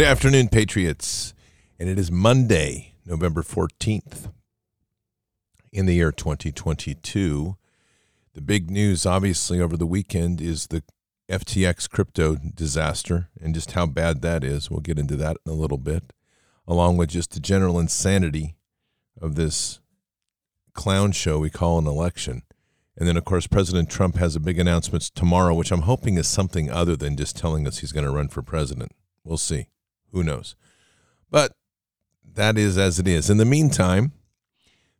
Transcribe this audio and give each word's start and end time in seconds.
Good 0.00 0.08
afternoon, 0.08 0.48
Patriots. 0.48 1.34
And 1.78 1.86
it 1.86 1.98
is 1.98 2.10
Monday, 2.10 2.94
November 3.04 3.42
14th 3.42 4.32
in 5.74 5.84
the 5.84 5.92
year 5.92 6.10
2022. 6.10 7.58
The 8.32 8.40
big 8.40 8.70
news, 8.70 9.04
obviously, 9.04 9.60
over 9.60 9.76
the 9.76 9.84
weekend 9.84 10.40
is 10.40 10.68
the 10.68 10.82
FTX 11.28 11.90
crypto 11.90 12.36
disaster 12.36 13.28
and 13.42 13.54
just 13.54 13.72
how 13.72 13.84
bad 13.84 14.22
that 14.22 14.42
is. 14.42 14.70
We'll 14.70 14.80
get 14.80 14.98
into 14.98 15.16
that 15.16 15.36
in 15.44 15.52
a 15.52 15.54
little 15.54 15.76
bit, 15.76 16.14
along 16.66 16.96
with 16.96 17.10
just 17.10 17.32
the 17.32 17.40
general 17.40 17.78
insanity 17.78 18.56
of 19.20 19.34
this 19.34 19.80
clown 20.72 21.12
show 21.12 21.38
we 21.40 21.50
call 21.50 21.76
an 21.76 21.86
election. 21.86 22.44
And 22.96 23.06
then, 23.06 23.18
of 23.18 23.26
course, 23.26 23.46
President 23.46 23.90
Trump 23.90 24.16
has 24.16 24.34
a 24.34 24.40
big 24.40 24.58
announcement 24.58 25.02
tomorrow, 25.14 25.52
which 25.52 25.70
I'm 25.70 25.82
hoping 25.82 26.16
is 26.16 26.26
something 26.26 26.70
other 26.70 26.96
than 26.96 27.18
just 27.18 27.36
telling 27.36 27.66
us 27.66 27.80
he's 27.80 27.92
going 27.92 28.06
to 28.06 28.10
run 28.10 28.28
for 28.28 28.40
president. 28.40 28.92
We'll 29.24 29.36
see. 29.36 29.66
Who 30.12 30.22
knows? 30.22 30.56
But 31.30 31.52
that 32.34 32.58
is 32.58 32.78
as 32.78 32.98
it 32.98 33.06
is. 33.08 33.30
In 33.30 33.36
the 33.36 33.44
meantime, 33.44 34.12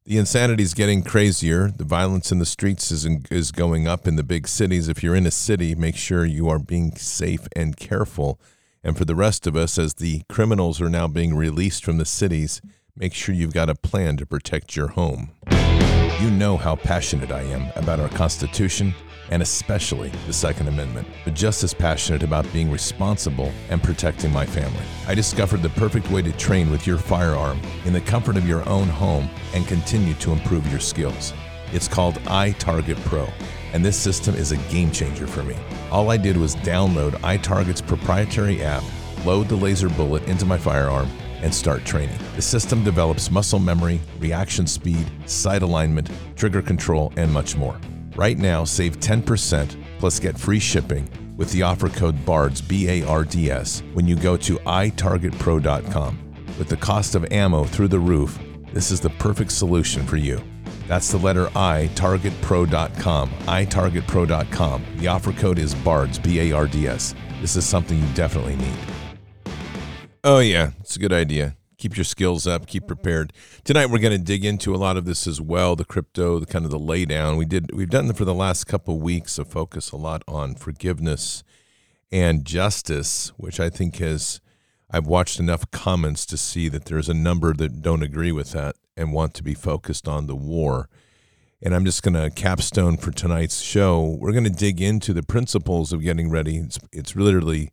the 0.04 0.18
insanity 0.18 0.62
is 0.62 0.74
getting 0.74 1.02
crazier. 1.02 1.68
The 1.68 1.84
violence 1.84 2.32
in 2.32 2.38
the 2.38 2.46
streets 2.46 2.90
is, 2.90 3.06
is 3.30 3.52
going 3.52 3.86
up 3.86 4.06
in 4.06 4.16
the 4.16 4.22
big 4.22 4.48
cities. 4.48 4.88
If 4.88 5.02
you're 5.02 5.14
in 5.14 5.26
a 5.26 5.30
city, 5.30 5.74
make 5.74 5.96
sure 5.96 6.24
you 6.24 6.48
are 6.48 6.58
being 6.58 6.96
safe 6.96 7.46
and 7.54 7.76
careful. 7.76 8.40
And 8.82 8.96
for 8.96 9.04
the 9.04 9.14
rest 9.14 9.46
of 9.46 9.56
us, 9.56 9.78
as 9.78 9.94
the 9.94 10.22
criminals 10.28 10.80
are 10.80 10.88
now 10.88 11.06
being 11.06 11.34
released 11.34 11.84
from 11.84 11.98
the 11.98 12.06
cities, 12.06 12.62
make 12.96 13.14
sure 13.14 13.34
you've 13.34 13.52
got 13.52 13.68
a 13.68 13.74
plan 13.74 14.16
to 14.16 14.26
protect 14.26 14.74
your 14.74 14.88
home. 14.88 15.30
You 16.20 16.30
know 16.30 16.56
how 16.56 16.76
passionate 16.76 17.30
I 17.30 17.42
am 17.42 17.70
about 17.76 18.00
our 18.00 18.08
Constitution 18.08 18.94
and 19.30 19.42
especially 19.42 20.10
the 20.26 20.32
Second 20.32 20.68
Amendment, 20.68 21.08
but 21.24 21.34
just 21.34 21.64
as 21.64 21.72
passionate 21.72 22.22
about 22.22 22.52
being 22.52 22.70
responsible 22.70 23.52
and 23.68 23.82
protecting 23.82 24.32
my 24.32 24.44
family. 24.44 24.82
I 25.06 25.14
discovered 25.14 25.62
the 25.62 25.70
perfect 25.70 26.10
way 26.10 26.22
to 26.22 26.32
train 26.32 26.70
with 26.70 26.86
your 26.86 26.98
firearm 26.98 27.60
in 27.84 27.92
the 27.92 28.00
comfort 28.00 28.36
of 28.36 28.46
your 28.46 28.68
own 28.68 28.88
home 28.88 29.30
and 29.54 29.66
continue 29.66 30.14
to 30.14 30.32
improve 30.32 30.70
your 30.70 30.80
skills. 30.80 31.32
It's 31.72 31.88
called 31.88 32.16
iTarget 32.24 33.00
Pro, 33.04 33.28
and 33.72 33.84
this 33.84 33.96
system 33.96 34.34
is 34.34 34.52
a 34.52 34.56
game 34.70 34.90
changer 34.90 35.26
for 35.26 35.42
me. 35.44 35.56
All 35.90 36.10
I 36.10 36.16
did 36.16 36.36
was 36.36 36.56
download 36.56 37.12
iTarget's 37.20 37.80
proprietary 37.80 38.62
app, 38.62 38.82
load 39.24 39.48
the 39.48 39.56
laser 39.56 39.88
bullet 39.88 40.24
into 40.24 40.44
my 40.44 40.58
firearm, 40.58 41.08
and 41.42 41.54
start 41.54 41.84
training. 41.84 42.18
The 42.36 42.42
system 42.42 42.84
develops 42.84 43.30
muscle 43.30 43.58
memory, 43.58 44.00
reaction 44.18 44.66
speed, 44.66 45.06
sight 45.26 45.62
alignment, 45.62 46.10
trigger 46.36 46.60
control, 46.60 47.12
and 47.16 47.32
much 47.32 47.56
more. 47.56 47.78
Right 48.16 48.36
now, 48.36 48.64
save 48.64 48.98
10% 48.98 49.76
plus 49.98 50.18
get 50.18 50.38
free 50.38 50.58
shipping 50.58 51.08
with 51.36 51.52
the 51.52 51.62
offer 51.62 51.88
code 51.88 52.24
BARDS, 52.24 52.60
B 52.60 52.88
A 52.88 53.06
R 53.06 53.24
D 53.24 53.50
S, 53.50 53.82
when 53.94 54.06
you 54.06 54.16
go 54.16 54.36
to 54.36 54.56
itargetpro.com. 54.58 56.18
With 56.58 56.68
the 56.68 56.76
cost 56.76 57.14
of 57.14 57.32
ammo 57.32 57.64
through 57.64 57.88
the 57.88 57.98
roof, 57.98 58.38
this 58.72 58.90
is 58.90 59.00
the 59.00 59.10
perfect 59.10 59.52
solution 59.52 60.06
for 60.06 60.16
you. 60.16 60.42
That's 60.86 61.10
the 61.10 61.18
letter 61.18 61.48
I, 61.56 61.88
targetpro.com, 61.94 63.30
itargetpro.com. 63.30 64.84
The 64.96 65.06
offer 65.06 65.32
code 65.32 65.58
is 65.58 65.74
BARDS, 65.76 66.18
B 66.18 66.40
A 66.40 66.52
R 66.52 66.66
D 66.66 66.88
S. 66.88 67.14
This 67.40 67.56
is 67.56 67.64
something 67.64 67.98
you 67.98 68.14
definitely 68.14 68.56
need. 68.56 68.76
Oh, 70.22 70.40
yeah, 70.40 70.72
it's 70.80 70.96
a 70.96 70.98
good 70.98 71.14
idea 71.14 71.56
keep 71.80 71.96
your 71.96 72.04
skills 72.04 72.46
up, 72.46 72.66
keep 72.66 72.82
mm-hmm. 72.82 72.88
prepared. 72.88 73.32
Tonight 73.64 73.86
we're 73.86 73.98
going 73.98 74.16
to 74.16 74.24
dig 74.24 74.44
into 74.44 74.74
a 74.74 74.76
lot 74.76 74.96
of 74.96 75.06
this 75.06 75.26
as 75.26 75.40
well, 75.40 75.74
the 75.74 75.84
crypto, 75.84 76.38
the 76.38 76.46
kind 76.46 76.64
of 76.64 76.70
the 76.70 76.78
laydown. 76.78 77.36
We 77.36 77.46
did 77.46 77.74
we've 77.74 77.90
done 77.90 78.08
it 78.08 78.16
for 78.16 78.24
the 78.24 78.34
last 78.34 78.64
couple 78.64 78.94
of 78.94 79.00
weeks, 79.00 79.32
so 79.32 79.44
focus 79.44 79.90
a 79.90 79.96
lot 79.96 80.22
on 80.28 80.54
forgiveness 80.54 81.42
and 82.12 82.44
justice, 82.44 83.32
which 83.36 83.58
I 83.58 83.70
think 83.70 83.96
has 83.96 84.40
I've 84.90 85.06
watched 85.06 85.40
enough 85.40 85.70
comments 85.70 86.26
to 86.26 86.36
see 86.36 86.68
that 86.68 86.84
there's 86.86 87.08
a 87.08 87.14
number 87.14 87.54
that 87.54 87.80
don't 87.80 88.02
agree 88.02 88.32
with 88.32 88.52
that 88.52 88.76
and 88.96 89.12
want 89.12 89.34
to 89.34 89.42
be 89.42 89.54
focused 89.54 90.06
on 90.06 90.26
the 90.26 90.36
war. 90.36 90.88
And 91.62 91.74
I'm 91.74 91.84
just 91.84 92.02
going 92.02 92.14
to 92.14 92.30
capstone 92.30 92.96
for 92.96 93.12
tonight's 93.12 93.60
show. 93.60 94.16
We're 94.18 94.32
going 94.32 94.44
to 94.44 94.50
dig 94.50 94.80
into 94.80 95.12
the 95.12 95.22
principles 95.22 95.92
of 95.92 96.02
getting 96.02 96.30
ready. 96.30 96.56
It's, 96.56 96.78
it's 96.90 97.14
literally 97.14 97.70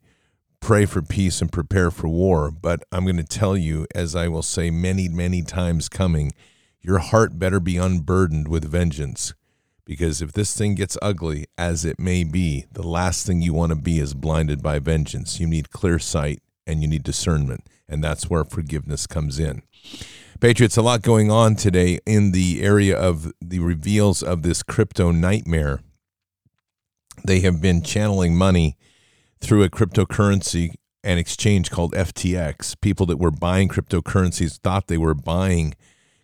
pray 0.59 0.85
for 0.85 1.01
peace 1.01 1.41
and 1.41 1.51
prepare 1.51 1.91
for 1.91 2.07
war. 2.07 2.51
But 2.51 2.83
I'm 2.91 3.05
going 3.05 3.17
to 3.17 3.23
tell 3.23 3.55
you, 3.57 3.87
as 3.95 4.15
I 4.15 4.27
will 4.27 4.43
say 4.43 4.69
many, 4.69 5.07
many 5.07 5.41
times 5.41 5.89
coming, 5.89 6.31
your 6.81 6.99
heart 6.99 7.39
better 7.39 7.59
be 7.59 7.77
unburdened 7.77 8.47
with 8.47 8.69
vengeance. 8.69 9.33
Because 9.85 10.21
if 10.21 10.33
this 10.33 10.55
thing 10.57 10.75
gets 10.75 10.97
ugly, 11.01 11.45
as 11.57 11.85
it 11.85 11.99
may 11.99 12.25
be, 12.25 12.65
the 12.71 12.85
last 12.85 13.25
thing 13.25 13.41
you 13.41 13.53
want 13.53 13.69
to 13.71 13.77
be 13.77 13.99
is 13.99 14.13
blinded 14.13 14.61
by 14.61 14.79
vengeance. 14.79 15.39
You 15.39 15.47
need 15.47 15.71
clear 15.71 15.97
sight 15.97 16.41
and 16.65 16.81
you 16.81 16.87
need 16.87 17.03
discernment. 17.03 17.65
And 17.87 18.03
that's 18.03 18.29
where 18.29 18.43
forgiveness 18.43 19.07
comes 19.07 19.39
in. 19.39 19.63
Patriots, 20.41 20.77
a 20.77 20.81
lot 20.81 21.01
going 21.01 21.31
on 21.31 21.55
today 21.55 21.99
in 22.05 22.31
the 22.31 22.61
area 22.61 22.95
of 22.97 23.31
the 23.41 23.59
reveals 23.59 24.21
of 24.21 24.43
this 24.43 24.61
crypto 24.61 25.11
nightmare. 25.11 25.79
They 27.23 27.39
have 27.39 27.61
been 27.61 27.81
channeling 27.81 28.35
money 28.35 28.77
through 29.39 29.63
a 29.63 29.69
cryptocurrency 29.69 30.73
and 31.03 31.19
exchange 31.19 31.71
called 31.71 31.93
FTX. 31.93 32.79
People 32.81 33.05
that 33.05 33.17
were 33.17 33.31
buying 33.31 33.69
cryptocurrencies 33.69 34.59
thought 34.59 34.87
they 34.87 34.97
were 34.97 35.13
buying 35.13 35.73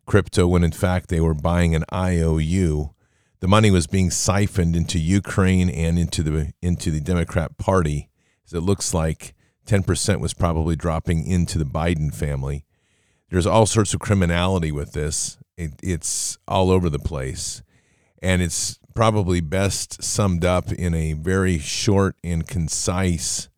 crypto 0.05 0.47
when 0.47 0.63
in 0.63 0.71
fact 0.71 1.09
they 1.09 1.21
were 1.21 1.33
buying 1.33 1.75
an 1.75 1.85
IOU. 1.93 2.93
The 3.39 3.47
money 3.47 3.71
was 3.71 3.87
being 3.87 4.11
siphoned 4.11 4.75
into 4.75 4.99
Ukraine 4.99 5.69
and 5.69 5.97
into 5.99 6.23
the 6.23 6.53
into 6.61 6.91
the 6.91 7.01
Democrat 7.01 7.57
Party. 7.57 8.09
As 8.45 8.53
it 8.53 8.61
looks 8.61 8.93
like 8.93 9.33
10% 9.65 10.19
was 10.19 10.33
probably 10.33 10.75
dropping 10.75 11.25
into 11.25 11.57
the 11.57 11.65
Biden 11.65 12.13
family. 12.13 12.65
There's 13.29 13.47
all 13.47 13.65
sorts 13.65 13.93
of 13.93 13.99
criminality 13.99 14.71
with 14.71 14.93
this. 14.93 15.37
It, 15.57 15.71
it's 15.81 16.37
all 16.47 16.69
over 16.69 16.89
the 16.89 16.99
place. 16.99 17.63
And 18.21 18.41
it's 18.41 18.79
probably 18.93 19.41
best 19.41 20.03
summed 20.03 20.45
up 20.45 20.71
in 20.71 20.93
a 20.93 21.13
very 21.13 21.57
short 21.57 22.15
and 22.23 22.47
concise 22.47 23.49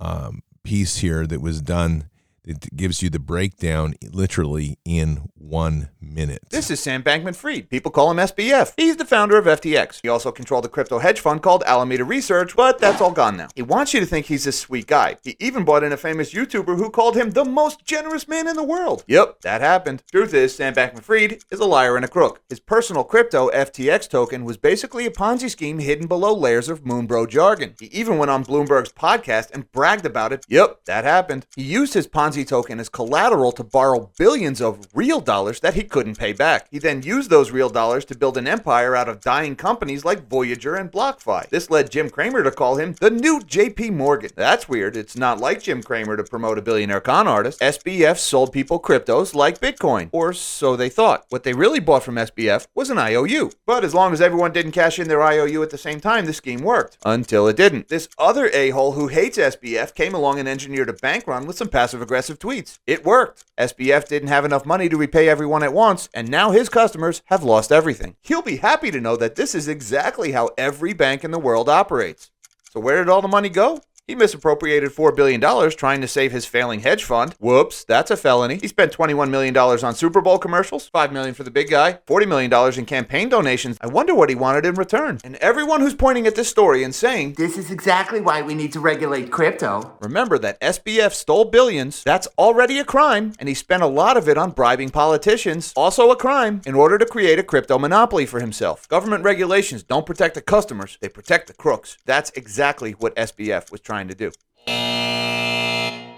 um, 0.00 0.42
piece 0.62 0.96
here 0.98 1.26
that 1.26 1.40
was 1.40 1.60
done 1.60 2.08
it 2.44 2.74
gives 2.76 3.02
you 3.02 3.10
the 3.10 3.18
breakdown 3.18 3.94
literally 4.12 4.78
in 4.84 5.28
one 5.36 5.90
minute. 6.00 6.42
This 6.50 6.70
is 6.70 6.80
Sam 6.80 7.02
Bankman 7.02 7.36
Fried. 7.36 7.68
People 7.68 7.90
call 7.90 8.10
him 8.10 8.18
SBF. 8.18 8.72
He's 8.76 8.96
the 8.96 9.04
founder 9.04 9.36
of 9.36 9.46
FTX. 9.46 10.00
He 10.02 10.08
also 10.08 10.30
controlled 10.32 10.64
a 10.64 10.68
crypto 10.68 10.98
hedge 10.98 11.20
fund 11.20 11.42
called 11.42 11.62
Alameda 11.66 12.04
Research, 12.04 12.56
but 12.56 12.78
that's 12.78 13.00
all 13.00 13.12
gone 13.12 13.36
now. 13.36 13.48
He 13.54 13.62
wants 13.62 13.94
you 13.94 14.00
to 14.00 14.06
think 14.06 14.26
he's 14.26 14.46
a 14.46 14.52
sweet 14.52 14.86
guy. 14.86 15.16
He 15.22 15.36
even 15.38 15.64
brought 15.64 15.84
in 15.84 15.92
a 15.92 15.96
famous 15.96 16.32
YouTuber 16.32 16.76
who 16.76 16.90
called 16.90 17.16
him 17.16 17.30
the 17.30 17.44
most 17.44 17.84
generous 17.84 18.26
man 18.28 18.48
in 18.48 18.56
the 18.56 18.62
world. 18.62 19.04
Yep, 19.06 19.42
that 19.42 19.60
happened. 19.60 20.02
Truth 20.10 20.34
is, 20.34 20.54
Sam 20.54 20.74
Bankman 20.74 21.02
Fried 21.02 21.38
is 21.50 21.60
a 21.60 21.64
liar 21.64 21.96
and 21.96 22.04
a 22.04 22.08
crook. 22.08 22.40
His 22.48 22.60
personal 22.60 23.04
crypto 23.04 23.50
FTX 23.50 24.08
token 24.08 24.44
was 24.44 24.56
basically 24.56 25.06
a 25.06 25.10
Ponzi 25.10 25.50
scheme 25.50 25.78
hidden 25.78 26.06
below 26.06 26.34
layers 26.34 26.68
of 26.68 26.84
Moonbro 26.84 27.28
jargon. 27.28 27.74
He 27.78 27.86
even 27.86 28.18
went 28.18 28.30
on 28.30 28.44
Bloomberg's 28.44 28.92
podcast 28.92 29.50
and 29.52 29.70
bragged 29.72 30.06
about 30.06 30.32
it. 30.32 30.44
Yep, 30.48 30.84
that 30.86 31.04
happened. 31.04 31.46
He 31.54 31.62
used 31.62 31.94
his 31.94 32.06
Ponzi 32.06 32.33
Ponzi 32.34 32.46
token 32.46 32.80
as 32.80 32.88
collateral 32.88 33.52
to 33.52 33.62
borrow 33.62 34.10
billions 34.18 34.60
of 34.60 34.88
real 34.92 35.20
dollars 35.20 35.60
that 35.60 35.74
he 35.74 35.84
couldn't 35.84 36.18
pay 36.18 36.32
back. 36.32 36.66
He 36.70 36.80
then 36.80 37.02
used 37.02 37.30
those 37.30 37.52
real 37.52 37.70
dollars 37.70 38.04
to 38.06 38.18
build 38.18 38.36
an 38.36 38.48
empire 38.48 38.96
out 38.96 39.08
of 39.08 39.20
dying 39.20 39.54
companies 39.54 40.04
like 40.04 40.28
Voyager 40.28 40.74
and 40.74 40.90
BlockFi. 40.90 41.48
This 41.50 41.70
led 41.70 41.92
Jim 41.92 42.10
Cramer 42.10 42.42
to 42.42 42.50
call 42.50 42.76
him 42.76 42.94
the 42.94 43.10
new 43.10 43.38
JP 43.40 43.92
Morgan. 43.92 44.30
That's 44.34 44.68
weird. 44.68 44.96
It's 44.96 45.16
not 45.16 45.38
like 45.38 45.62
Jim 45.62 45.80
Cramer 45.80 46.16
to 46.16 46.24
promote 46.24 46.58
a 46.58 46.62
billionaire 46.62 47.00
con 47.00 47.28
artist. 47.28 47.60
SBF 47.60 48.18
sold 48.18 48.52
people 48.52 48.80
cryptos 48.80 49.34
like 49.34 49.60
Bitcoin, 49.60 50.08
or 50.10 50.32
so 50.32 50.74
they 50.74 50.88
thought. 50.88 51.26
What 51.28 51.44
they 51.44 51.52
really 51.52 51.80
bought 51.80 52.02
from 52.02 52.16
SBF 52.16 52.66
was 52.74 52.90
an 52.90 52.98
IOU. 52.98 53.52
But 53.64 53.84
as 53.84 53.94
long 53.94 54.12
as 54.12 54.20
everyone 54.20 54.52
didn't 54.52 54.72
cash 54.72 54.98
in 54.98 55.06
their 55.06 55.22
IOU 55.22 55.62
at 55.62 55.70
the 55.70 55.78
same 55.78 56.00
time, 56.00 56.26
the 56.26 56.32
scheme 56.32 56.62
worked. 56.62 56.98
Until 57.04 57.46
it 57.46 57.56
didn't. 57.56 57.88
This 57.88 58.08
other 58.18 58.50
a-hole 58.52 58.92
who 58.92 59.06
hates 59.06 59.38
SBF 59.38 59.94
came 59.94 60.14
along 60.14 60.40
and 60.40 60.48
engineered 60.48 60.88
a 60.88 60.94
bank 60.94 61.28
run 61.28 61.46
with 61.46 61.56
some 61.56 61.68
passive 61.68 62.02
aggressive 62.02 62.23
aggressive 62.24 62.38
tweets. 62.38 62.78
It 62.86 63.04
worked. 63.04 63.44
SBF 63.58 64.08
didn't 64.08 64.28
have 64.28 64.44
enough 64.44 64.64
money 64.64 64.88
to 64.88 64.96
repay 64.96 65.28
everyone 65.28 65.62
at 65.62 65.74
once, 65.74 66.08
and 66.14 66.30
now 66.30 66.52
his 66.52 66.68
customers 66.68 67.22
have 67.26 67.44
lost 67.44 67.70
everything. 67.70 68.16
He'll 68.22 68.42
be 68.42 68.56
happy 68.56 68.90
to 68.90 69.00
know 69.00 69.16
that 69.16 69.36
this 69.36 69.54
is 69.54 69.68
exactly 69.68 70.32
how 70.32 70.50
every 70.56 70.94
bank 70.94 71.22
in 71.22 71.32
the 71.32 71.38
world 71.38 71.68
operates. 71.68 72.30
So, 72.70 72.80
where 72.80 72.96
did 72.96 73.10
all 73.10 73.20
the 73.20 73.28
money 73.28 73.50
go? 73.50 73.82
He 74.06 74.14
misappropriated 74.14 74.90
$4 74.90 75.16
billion 75.16 75.40
trying 75.70 76.02
to 76.02 76.08
save 76.08 76.30
his 76.30 76.44
failing 76.44 76.80
hedge 76.80 77.04
fund. 77.04 77.34
Whoops, 77.38 77.84
that's 77.84 78.10
a 78.10 78.18
felony. 78.18 78.58
He 78.58 78.68
spent 78.68 78.92
$21 78.92 79.30
million 79.30 79.56
on 79.56 79.94
Super 79.94 80.20
Bowl 80.20 80.36
commercials, 80.36 80.88
5 80.88 81.10
million 81.10 81.32
for 81.32 81.42
the 81.42 81.50
big 81.50 81.70
guy, 81.70 82.00
$40 82.06 82.28
million 82.28 82.78
in 82.78 82.84
campaign 82.84 83.30
donations. 83.30 83.78
I 83.80 83.86
wonder 83.86 84.14
what 84.14 84.28
he 84.28 84.34
wanted 84.34 84.66
in 84.66 84.74
return. 84.74 85.20
And 85.24 85.36
everyone 85.36 85.80
who's 85.80 85.94
pointing 85.94 86.26
at 86.26 86.34
this 86.34 86.50
story 86.50 86.84
and 86.84 86.94
saying, 86.94 87.36
This 87.38 87.56
is 87.56 87.70
exactly 87.70 88.20
why 88.20 88.42
we 88.42 88.54
need 88.54 88.74
to 88.74 88.80
regulate 88.80 89.30
crypto. 89.30 89.96
Remember 90.02 90.36
that 90.36 90.60
SBF 90.60 91.14
stole 91.14 91.46
billions. 91.46 92.02
That's 92.02 92.28
already 92.36 92.78
a 92.78 92.84
crime. 92.84 93.32
And 93.38 93.48
he 93.48 93.54
spent 93.54 93.82
a 93.82 93.86
lot 93.86 94.18
of 94.18 94.28
it 94.28 94.36
on 94.36 94.50
bribing 94.50 94.90
politicians. 94.90 95.72
Also 95.74 96.10
a 96.10 96.16
crime 96.16 96.60
in 96.66 96.74
order 96.74 96.98
to 96.98 97.06
create 97.06 97.38
a 97.38 97.42
crypto 97.42 97.78
monopoly 97.78 98.26
for 98.26 98.40
himself. 98.40 98.86
Government 98.86 99.24
regulations 99.24 99.82
don't 99.82 100.04
protect 100.04 100.34
the 100.34 100.42
customers, 100.42 100.98
they 101.00 101.08
protect 101.08 101.46
the 101.46 101.54
crooks. 101.54 101.96
That's 102.04 102.30
exactly 102.32 102.92
what 102.92 103.16
SBF 103.16 103.72
was 103.72 103.80
trying 103.80 103.93
trying 103.94 104.08
to 104.08 104.14
do. 104.14 104.32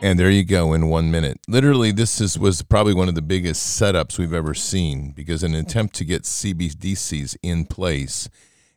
And 0.02 0.18
there 0.18 0.30
you 0.30 0.44
go 0.44 0.72
in 0.72 0.88
one 0.88 1.10
minute. 1.10 1.40
Literally, 1.46 1.92
this 1.92 2.20
is 2.20 2.38
was 2.38 2.62
probably 2.62 2.94
one 2.94 3.08
of 3.08 3.14
the 3.14 3.22
biggest 3.22 3.80
setups 3.80 4.18
we've 4.18 4.32
ever 4.32 4.54
seen 4.54 5.10
because 5.10 5.42
an 5.42 5.54
attempt 5.54 5.94
to 5.96 6.04
get 6.04 6.22
CBDCs 6.22 7.36
in 7.42 7.66
place 7.66 8.30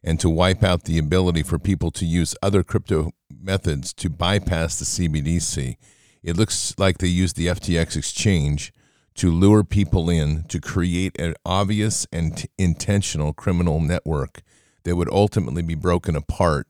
and 0.04 0.20
to 0.20 0.30
wipe 0.30 0.64
out 0.64 0.84
the 0.84 0.98
ability 0.98 1.44
for 1.44 1.60
people 1.60 1.92
to 1.92 2.06
use 2.06 2.36
other 2.42 2.64
crypto 2.64 3.12
methods 3.30 3.94
to 3.94 4.10
bypass 4.10 4.80
the 4.80 4.86
CBDC, 4.86 5.76
it 6.24 6.38
looks 6.38 6.74
like 6.78 6.98
they 6.98 7.08
used 7.08 7.36
the 7.38 7.48
FTX 7.48 7.96
exchange 7.96 8.74
to 9.16 9.32
lure 9.32 9.64
people 9.64 10.10
in 10.10 10.44
to 10.50 10.60
create 10.60 11.20
an 11.20 11.36
obvious 11.46 12.08
and 12.12 12.38
t- 12.38 12.50
intentional 12.58 13.34
criminal 13.34 13.80
network 13.80 14.42
that 14.84 14.96
would 14.96 15.10
ultimately 15.12 15.62
be 15.62 15.76
broken 15.76 16.16
apart 16.16 16.68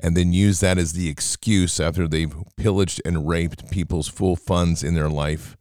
and 0.00 0.16
then 0.16 0.32
use 0.32 0.60
that 0.60 0.78
as 0.78 0.92
the 0.92 1.08
excuse 1.08 1.80
after 1.80 2.06
they've 2.06 2.34
pillaged 2.56 3.00
and 3.04 3.28
raped 3.28 3.70
people's 3.70 4.08
full 4.08 4.36
funds 4.36 4.84
in 4.84 4.94
their 4.94 5.08
life 5.08 5.56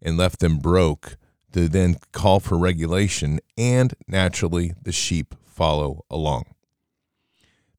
and 0.00 0.16
left 0.16 0.40
them 0.40 0.58
broke 0.58 1.16
to 1.52 1.68
then 1.68 1.96
call 2.12 2.40
for 2.40 2.58
regulation 2.58 3.40
and 3.56 3.94
naturally 4.08 4.72
the 4.82 4.92
sheep 4.92 5.34
follow 5.44 6.04
along. 6.10 6.44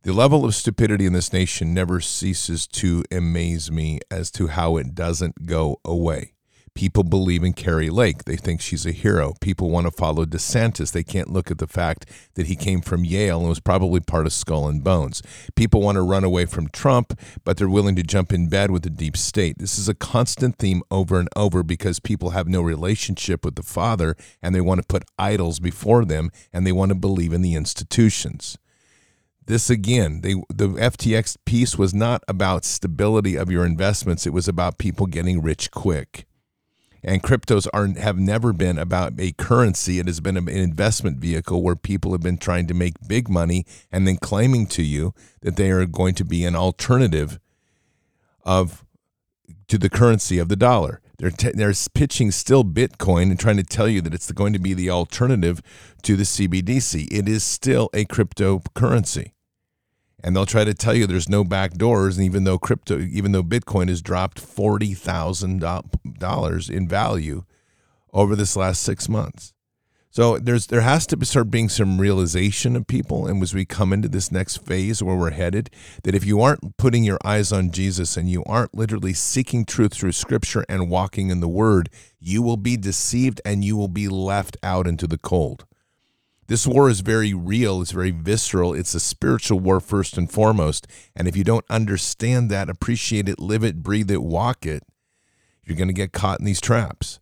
The 0.04 0.14
level 0.14 0.46
of 0.46 0.54
stupidity 0.54 1.08
in 1.08 1.14
this 1.14 1.34
nation 1.34 1.74
never 1.74 2.00
ceases 2.00 2.68
to 2.68 3.04
amaze 3.12 3.72
me 3.72 4.00
as 4.12 4.30
to 4.32 4.48
how 4.48 4.78
it 4.78 4.94
doesn't 4.94 5.48
go 5.48 5.80
away. 5.84 6.35
People 6.76 7.04
believe 7.04 7.42
in 7.42 7.54
Kari 7.54 7.90
Lake. 7.90 8.26
They 8.26 8.36
think 8.36 8.60
she's 8.60 8.86
a 8.86 8.92
hero. 8.92 9.34
People 9.40 9.70
want 9.70 9.88
to 9.88 9.92
follow 9.92 10.26
DeSantis. 10.26 10.92
They 10.92 11.04
can't 11.04 11.32
look 11.32 11.50
at 11.50 11.58
the 11.58 11.68
fact 11.68 12.06
that 12.34 12.48
he 12.48 12.58
came 12.58 12.82
from 12.82 13.06
Yale 13.06 13.40
and 13.40 13.48
was 13.48 13.62
probably 13.62 14.02
part 14.02 14.26
of 14.26 14.34
Skull 14.34 14.68
and 14.68 14.84
Bones. 14.84 15.24
People 15.56 15.82
want 15.82 15.96
to 15.96 16.02
run 16.02 16.26
away 16.26 16.46
from 16.46 16.68
Trump, 16.68 17.18
but 17.46 17.56
they're 17.56 17.70
willing 17.70 17.96
to 17.96 18.04
jump 18.04 18.34
in 18.34 18.50
bed 18.50 18.72
with 18.72 18.84
the 18.84 18.90
deep 18.90 19.16
state. 19.16 19.58
This 19.58 19.80
is 19.80 19.88
a 19.88 19.96
constant 19.96 20.58
theme 20.58 20.82
over 20.92 21.18
and 21.18 21.30
over 21.38 21.64
because 21.64 22.02
people 22.02 22.32
have 22.32 22.50
no 22.50 22.62
relationship 22.62 23.46
with 23.46 23.56
the 23.56 23.64
Father 23.64 24.18
and 24.42 24.54
they 24.54 24.60
want 24.60 24.82
to 24.82 24.88
put 24.88 25.06
idols 25.18 25.62
before 25.62 26.04
them 26.04 26.30
and 26.52 26.68
they 26.68 26.74
want 26.74 26.90
to 26.90 26.96
believe 26.96 27.32
in 27.32 27.42
the 27.42 27.56
institutions 27.56 28.58
this 29.48 29.70
again 29.70 30.22
they 30.22 30.34
the 30.50 30.70
ftx 30.70 31.38
piece 31.46 31.78
was 31.78 31.94
not 31.94 32.24
about 32.28 32.66
stability 32.66 33.36
of 33.36 33.52
your 33.52 33.64
investments 33.64 34.26
it 34.26 34.34
was 34.34 34.48
about 34.48 34.80
people 34.80 35.06
getting 35.06 35.40
rich 35.40 35.70
quick 35.70 36.26
and 37.06 37.22
cryptos 37.22 37.68
are 37.72 37.88
have 38.00 38.18
never 38.18 38.52
been 38.52 38.80
about 38.80 39.14
a 39.20 39.32
currency. 39.34 40.00
It 40.00 40.08
has 40.08 40.20
been 40.20 40.38
an 40.38 40.50
investment 40.50 41.20
vehicle 41.20 41.62
where 41.62 41.76
people 41.76 42.12
have 42.14 42.22
been 42.22 42.40
trying 42.40 42.66
to 42.68 42.74
make 42.74 42.96
big 43.08 43.30
money 43.30 43.66
and 43.92 44.08
then 44.08 44.18
claiming 44.18 44.66
to 44.68 44.82
you 44.82 45.14
that 45.42 45.56
they 45.56 45.70
are 45.70 45.86
going 45.86 46.16
to 46.16 46.26
be 46.26 46.44
an 46.44 46.56
alternative 46.56 47.40
of 48.44 48.84
to 49.68 49.78
the 49.78 49.90
currency 49.90 50.40
of 50.40 50.50
the 50.50 50.56
dollar. 50.56 51.00
They're, 51.18 51.30
t- 51.30 51.52
they're 51.54 51.74
pitching 51.94 52.32
still 52.32 52.64
Bitcoin 52.66 53.30
and 53.30 53.40
trying 53.40 53.58
to 53.58 53.64
tell 53.64 53.88
you 53.88 54.02
that 54.02 54.14
it's 54.14 54.32
going 54.32 54.54
to 54.54 54.60
be 54.60 54.74
the 54.74 54.90
alternative 54.90 55.62
to 56.02 56.16
the 56.16 56.24
CBDC. 56.24 57.08
It 57.12 57.30
is 57.30 57.44
still 57.44 57.90
a 57.94 58.06
cryptocurrency 58.06 59.32
and 60.26 60.36
they'll 60.36 60.46
try 60.48 60.64
to 60.64 60.74
tell 60.74 60.96
you 60.96 61.06
there's 61.06 61.30
no 61.30 61.44
back 61.44 61.74
doors 61.74 62.18
and 62.18 62.26
even 62.26 62.46
though 62.46 62.58
crypto 62.58 62.98
even 63.00 63.32
though 63.32 63.44
bitcoin 63.44 63.90
has 63.90 64.02
dropped 64.02 64.42
$40,000 64.42 66.70
in 66.70 66.88
value 66.88 67.44
over 68.12 68.36
this 68.36 68.58
last 68.58 68.82
6 68.82 69.08
months. 69.08 69.54
So 70.10 70.40
there's 70.40 70.66
there 70.68 70.82
has 70.82 71.06
to 71.08 71.26
start 71.26 71.50
being 71.52 71.70
some 71.70 72.02
realization 72.02 72.76
of 72.76 72.88
people 72.88 73.28
and 73.28 73.44
as 73.44 73.54
we 73.54 73.66
come 73.66 73.94
into 73.94 74.08
this 74.08 74.32
next 74.32 74.66
phase 74.66 75.04
where 75.04 75.16
we're 75.16 75.30
headed 75.30 75.70
that 76.04 76.16
if 76.16 76.26
you 76.26 76.42
aren't 76.42 76.76
putting 76.78 77.04
your 77.04 77.20
eyes 77.24 77.52
on 77.52 77.70
Jesus 77.70 78.18
and 78.18 78.28
you 78.28 78.44
aren't 78.46 78.74
literally 78.74 79.14
seeking 79.14 79.64
truth 79.64 79.94
through 79.94 80.14
scripture 80.14 80.66
and 80.68 80.90
walking 80.90 81.30
in 81.30 81.40
the 81.40 81.48
word 81.48 81.88
you 82.20 82.42
will 82.42 82.58
be 82.58 82.78
deceived 82.78 83.40
and 83.46 83.64
you 83.64 83.78
will 83.78 83.90
be 83.90 84.08
left 84.08 84.58
out 84.64 84.88
into 84.88 85.06
the 85.06 85.20
cold 85.20 85.68
this 86.48 86.68
war 86.68 86.90
is 86.90 87.00
very 87.00 87.34
real, 87.34 87.82
it's 87.82 87.92
very 87.92 88.12
visceral, 88.12 88.74
it's 88.74 88.94
a 88.94 89.00
spiritual 89.00 89.60
war 89.60 89.80
first 89.80 90.18
and 90.18 90.32
foremost. 90.32 90.88
And 91.16 91.28
if 91.28 91.36
you 91.36 91.44
don't 91.44 91.66
understand 91.70 92.52
that, 92.52 92.70
appreciate 92.70 93.28
it, 93.28 93.40
live 93.40 93.64
it, 93.64 93.82
breathe 93.82 94.12
it, 94.12 94.22
walk 94.22 94.66
it, 94.66 94.84
you're 95.64 95.78
going 95.78 95.88
to 95.88 95.94
get 95.94 96.12
caught 96.12 96.40
in 96.40 96.46
these 96.46 96.62
traps. 96.62 97.20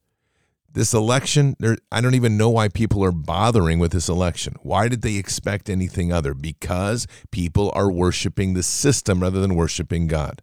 This 0.74 0.94
election, 0.94 1.56
there, 1.60 1.78
I 1.92 2.02
don't 2.02 2.16
even 2.16 2.36
know 2.36 2.50
why 2.50 2.68
people 2.68 3.04
are 3.06 3.12
bothering 3.12 3.78
with 3.80 3.92
this 3.92 4.10
election. 4.10 4.56
Why 4.64 4.88
did 4.88 5.04
they 5.04 5.16
expect 5.16 5.70
anything 5.70 6.12
other? 6.12 6.34
Because 6.34 7.08
people 7.32 7.72
are 7.76 7.92
worshiping 7.92 8.54
the 8.54 8.64
system 8.64 9.22
rather 9.22 9.40
than 9.40 9.56
worshiping 9.56 10.08
God. 10.08 10.42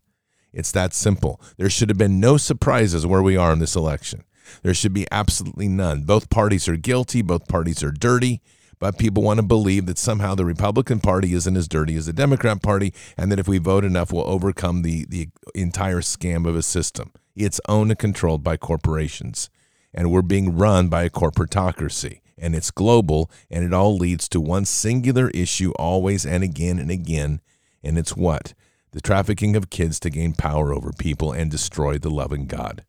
It's 0.52 0.72
that 0.72 0.94
simple. 0.94 1.40
There 1.58 1.68
should 1.68 1.88
have 1.90 1.98
been 1.98 2.20
no 2.20 2.36
surprises 2.36 3.04
where 3.04 3.22
we 3.22 3.36
are 3.36 3.52
in 3.52 3.58
this 3.58 3.76
election. 3.76 4.22
There 4.62 4.74
should 4.74 4.94
be 4.94 5.06
absolutely 5.10 5.68
none. 5.68 6.04
Both 6.04 6.30
parties 6.30 6.68
are 6.68 6.76
guilty, 6.76 7.22
both 7.22 7.48
parties 7.48 7.82
are 7.82 7.92
dirty 7.92 8.40
but 8.80 8.98
people 8.98 9.22
want 9.22 9.38
to 9.38 9.46
believe 9.46 9.86
that 9.86 9.98
somehow 9.98 10.34
the 10.34 10.44
Republican 10.44 11.00
Party 11.00 11.34
isn't 11.34 11.56
as 11.56 11.68
dirty 11.68 11.94
as 11.96 12.06
the 12.06 12.12
Democrat 12.12 12.62
Party, 12.62 12.92
and 13.16 13.30
that 13.30 13.38
if 13.38 13.46
we 13.46 13.58
vote 13.58 13.84
enough, 13.84 14.12
we'll 14.12 14.26
overcome 14.26 14.82
the, 14.82 15.04
the 15.08 15.28
entire 15.54 16.00
scam 16.00 16.48
of 16.48 16.56
a 16.56 16.62
system. 16.62 17.12
It's 17.36 17.60
owned 17.68 17.90
and 17.90 17.98
controlled 17.98 18.42
by 18.42 18.56
corporations, 18.56 19.50
and 19.92 20.10
we're 20.10 20.22
being 20.22 20.56
run 20.56 20.88
by 20.88 21.04
a 21.04 21.10
corporatocracy, 21.10 22.20
and 22.38 22.56
it's 22.56 22.70
global, 22.70 23.30
and 23.50 23.64
it 23.64 23.74
all 23.74 23.96
leads 23.96 24.28
to 24.30 24.40
one 24.40 24.64
singular 24.64 25.28
issue 25.30 25.72
always 25.72 26.24
and 26.24 26.42
again 26.42 26.78
and 26.78 26.90
again, 26.90 27.42
and 27.84 27.98
it's 27.98 28.16
what? 28.16 28.54
The 28.92 29.02
trafficking 29.02 29.56
of 29.56 29.70
kids 29.70 30.00
to 30.00 30.10
gain 30.10 30.32
power 30.32 30.72
over 30.72 30.90
people 30.98 31.32
and 31.32 31.50
destroy 31.50 31.98
the 31.98 32.10
loving 32.10 32.46
God. 32.46 32.82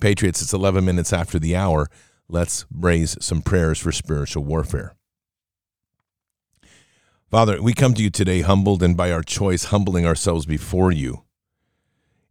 Patriots, 0.00 0.42
it's 0.42 0.52
11 0.52 0.84
minutes 0.84 1.12
after 1.12 1.38
the 1.38 1.54
hour. 1.54 1.88
Let's 2.28 2.66
raise 2.74 3.16
some 3.24 3.42
prayers 3.42 3.78
for 3.78 3.92
spiritual 3.92 4.42
warfare. 4.42 4.95
Father, 7.36 7.60
we 7.60 7.74
come 7.74 7.92
to 7.92 8.02
you 8.02 8.08
today 8.08 8.40
humbled 8.40 8.82
and 8.82 8.96
by 8.96 9.12
our 9.12 9.22
choice, 9.22 9.64
humbling 9.64 10.06
ourselves 10.06 10.46
before 10.46 10.90
you. 10.90 11.24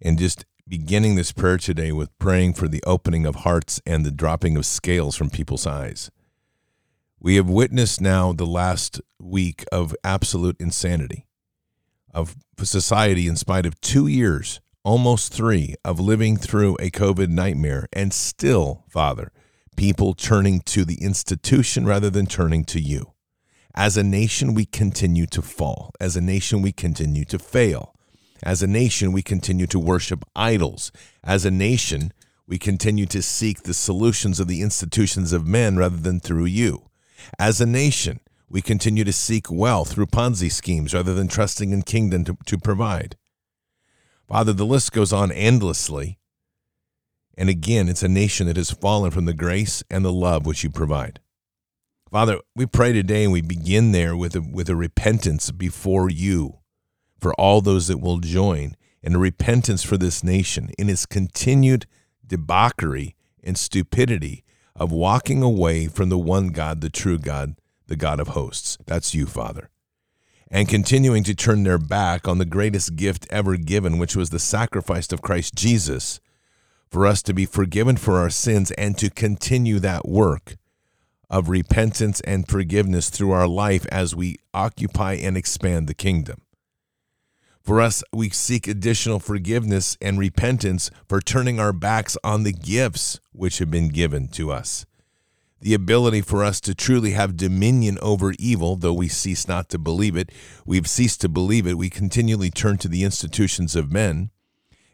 And 0.02 0.18
just 0.18 0.46
beginning 0.68 1.14
this 1.14 1.32
prayer 1.32 1.60
today 1.60 1.92
with 1.92 2.18
praying 2.18 2.56
for 2.56 2.68
the 2.68 2.84
opening 2.88 3.28
of 3.28 3.36
hearts 3.36 3.80
and 3.86 4.04
the 4.04 4.10
dropping 4.10 4.58
of 4.58 4.66
scales 4.66 5.16
from 5.16 5.30
people's 5.30 5.68
eyes. 5.68 6.10
We 7.20 7.36
have 7.36 7.48
witnessed 7.48 8.02
now 8.02 8.34
the 8.34 8.48
last 8.48 9.00
week 9.20 9.64
of 9.72 9.96
absolute 10.04 10.60
insanity 10.60 11.28
of 12.12 12.36
society 12.64 13.28
in 13.28 13.36
spite 13.36 13.68
of 13.68 13.80
two 13.82 14.08
years, 14.08 14.60
almost 14.84 15.32
three, 15.32 15.76
of 15.86 16.00
living 16.00 16.36
through 16.36 16.78
a 16.80 16.90
COVID 16.90 17.30
nightmare. 17.30 17.88
And 17.94 18.12
still, 18.12 18.86
Father, 18.90 19.32
people 19.78 20.16
turning 20.16 20.62
to 20.62 20.84
the 20.84 21.00
institution 21.04 21.86
rather 21.86 22.10
than 22.10 22.26
turning 22.26 22.66
to 22.66 22.82
you. 22.82 23.12
As 23.78 23.98
a 23.98 24.04
nation, 24.04 24.54
we 24.54 24.66
continue 24.66 25.26
to 25.28 25.42
fall. 25.42 25.92
As 26.00 26.16
a 26.16 26.22
nation, 26.22 26.62
we 26.62 26.72
continue 26.72 27.26
to 27.26 27.38
fail. 27.38 27.94
As 28.42 28.64
a 28.64 28.68
nation, 28.68 29.12
we 29.12 29.22
continue 29.22 29.68
to 29.68 29.78
worship 29.78 30.24
idols. 30.34 30.94
As 31.26 31.44
a 31.44 31.52
nation, 31.52 32.14
we 32.48 32.58
continue 32.58 33.06
to 33.08 33.22
seek 33.22 33.64
the 33.64 33.74
solutions 33.74 34.40
of 34.40 34.48
the 34.48 34.62
institutions 34.62 35.34
of 35.34 35.46
men 35.46 35.76
rather 35.76 35.98
than 35.98 36.22
through 36.22 36.46
you. 36.46 36.90
As 37.38 37.60
a 37.60 37.66
nation, 37.66 38.22
we 38.50 38.62
continue 38.62 39.04
to 39.04 39.12
seek 39.12 39.52
wealth 39.52 39.92
through 39.92 40.06
Ponzi 40.06 40.50
schemes 40.50 40.94
rather 40.94 41.14
than 41.14 41.28
trusting 41.28 41.72
in 41.72 41.82
kingdom 41.82 42.24
to, 42.24 42.38
to 42.46 42.58
provide. 42.58 43.18
Father, 44.26 44.54
the 44.54 44.66
list 44.66 44.94
goes 44.94 45.12
on 45.12 45.34
endlessly. 45.34 46.18
And 47.38 47.50
again, 47.50 47.90
it's 47.90 48.04
a 48.04 48.08
nation 48.08 48.48
that 48.48 48.56
has 48.56 48.72
fallen 48.72 49.12
from 49.12 49.26
the 49.26 49.34
grace 49.34 49.84
and 49.92 50.06
the 50.06 50.14
love 50.14 50.46
which 50.46 50.64
you 50.64 50.70
provide. 50.70 51.20
Father, 52.16 52.40
we 52.56 52.66
pray 52.66 52.94
today 52.94 53.26
and 53.26 53.34
we 53.34 53.42
begin 53.42 53.92
there 53.92 54.16
with 54.16 54.38
a, 54.38 54.42
with 54.42 54.70
a 54.70 54.76
repentance 54.78 55.52
before 55.52 56.10
you 56.10 56.60
for 57.20 57.34
all 57.34 57.60
those 57.60 57.88
that 57.88 57.98
will 57.98 58.20
join 58.20 58.78
and 59.04 59.16
a 59.16 59.20
repentance 59.20 59.84
for 59.84 59.98
this 59.98 60.24
nation 60.24 60.70
in 60.80 60.90
its 60.90 61.06
continued 61.06 61.86
debauchery 62.26 63.18
and 63.44 63.58
stupidity 63.58 64.46
of 64.78 64.94
walking 64.94 65.44
away 65.44 65.88
from 65.90 66.08
the 66.08 66.18
one 66.18 66.54
God, 66.54 66.80
the 66.80 66.90
true 66.90 67.20
God, 67.20 67.56
the 67.88 67.98
God 67.98 68.22
of 68.22 68.30
hosts. 68.30 68.78
That's 68.86 69.14
you, 69.14 69.26
Father. 69.26 69.70
And 70.50 70.70
continuing 70.70 71.26
to 71.26 71.36
turn 71.36 71.64
their 71.64 71.78
back 71.78 72.30
on 72.30 72.38
the 72.38 72.46
greatest 72.46 72.96
gift 72.96 73.28
ever 73.30 73.58
given, 73.58 73.98
which 73.98 74.16
was 74.16 74.30
the 74.30 74.40
sacrifice 74.40 75.12
of 75.12 75.22
Christ 75.22 75.54
Jesus, 75.54 76.22
for 76.88 77.06
us 77.06 77.22
to 77.24 77.34
be 77.34 77.46
forgiven 77.46 77.98
for 77.98 78.20
our 78.20 78.30
sins 78.30 78.72
and 78.72 78.98
to 79.00 79.10
continue 79.10 79.80
that 79.80 80.08
work 80.08 80.56
of 81.30 81.50
repentance 81.50 82.22
and 82.22 82.48
forgiveness 82.48 83.10
through 83.10 83.32
our 83.32 83.48
life 83.48 83.86
as 83.92 84.16
we 84.16 84.38
occupy 84.54 85.14
and 85.14 85.36
expand 85.36 85.88
the 85.88 85.94
kingdom. 85.94 86.42
For 87.62 87.82
us, 87.82 88.04
we 88.14 88.30
seek 88.30 88.68
additional 88.68 89.20
forgiveness 89.20 89.98
and 90.00 90.20
repentance 90.20 90.92
for 91.10 91.20
turning 91.20 91.60
our 91.60 91.74
backs 91.74 92.16
on 92.24 92.44
the 92.44 92.54
gifts 92.54 93.20
which 93.32 93.58
have 93.58 93.72
been 93.72 93.90
given 93.90 94.28
to 94.30 94.52
us. 94.52 94.86
The 95.62 95.74
ability 95.74 96.22
for 96.22 96.44
us 96.44 96.62
to 96.62 96.76
truly 96.76 97.12
have 97.12 97.38
dominion 97.38 97.98
over 98.04 98.34
evil, 98.38 98.76
though 98.76 98.94
we 98.94 99.08
cease 99.08 99.48
not 99.48 99.70
to 99.70 99.80
believe 99.80 100.16
it, 100.16 100.32
we've 100.64 100.88
ceased 100.88 101.22
to 101.22 101.30
believe 101.30 101.66
it, 101.66 101.78
we 101.78 101.90
continually 101.90 102.52
turn 102.52 102.78
to 102.78 102.88
the 102.88 103.04
institutions 103.04 103.76
of 103.76 103.92
men 103.92 104.30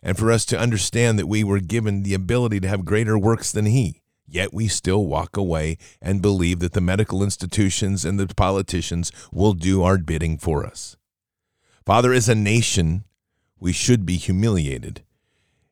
and 0.03 0.17
for 0.17 0.31
us 0.31 0.45
to 0.45 0.59
understand 0.59 1.19
that 1.19 1.27
we 1.27 1.43
were 1.43 1.59
given 1.59 2.03
the 2.03 2.13
ability 2.13 2.59
to 2.59 2.67
have 2.67 2.85
greater 2.85 3.17
works 3.17 3.51
than 3.51 3.65
He. 3.65 4.00
Yet 4.31 4.53
we 4.53 4.69
still 4.69 5.05
walk 5.05 5.35
away 5.35 5.77
and 6.01 6.21
believe 6.21 6.59
that 6.59 6.71
the 6.71 6.79
medical 6.79 7.21
institutions 7.21 8.05
and 8.05 8.17
the 8.17 8.27
politicians 8.33 9.11
will 9.29 9.51
do 9.51 9.83
our 9.83 9.97
bidding 9.97 10.37
for 10.37 10.65
us. 10.65 10.95
Father, 11.85 12.13
as 12.13 12.29
a 12.29 12.35
nation, 12.35 13.03
we 13.59 13.73
should 13.73 14.05
be 14.05 14.15
humiliated. 14.15 15.03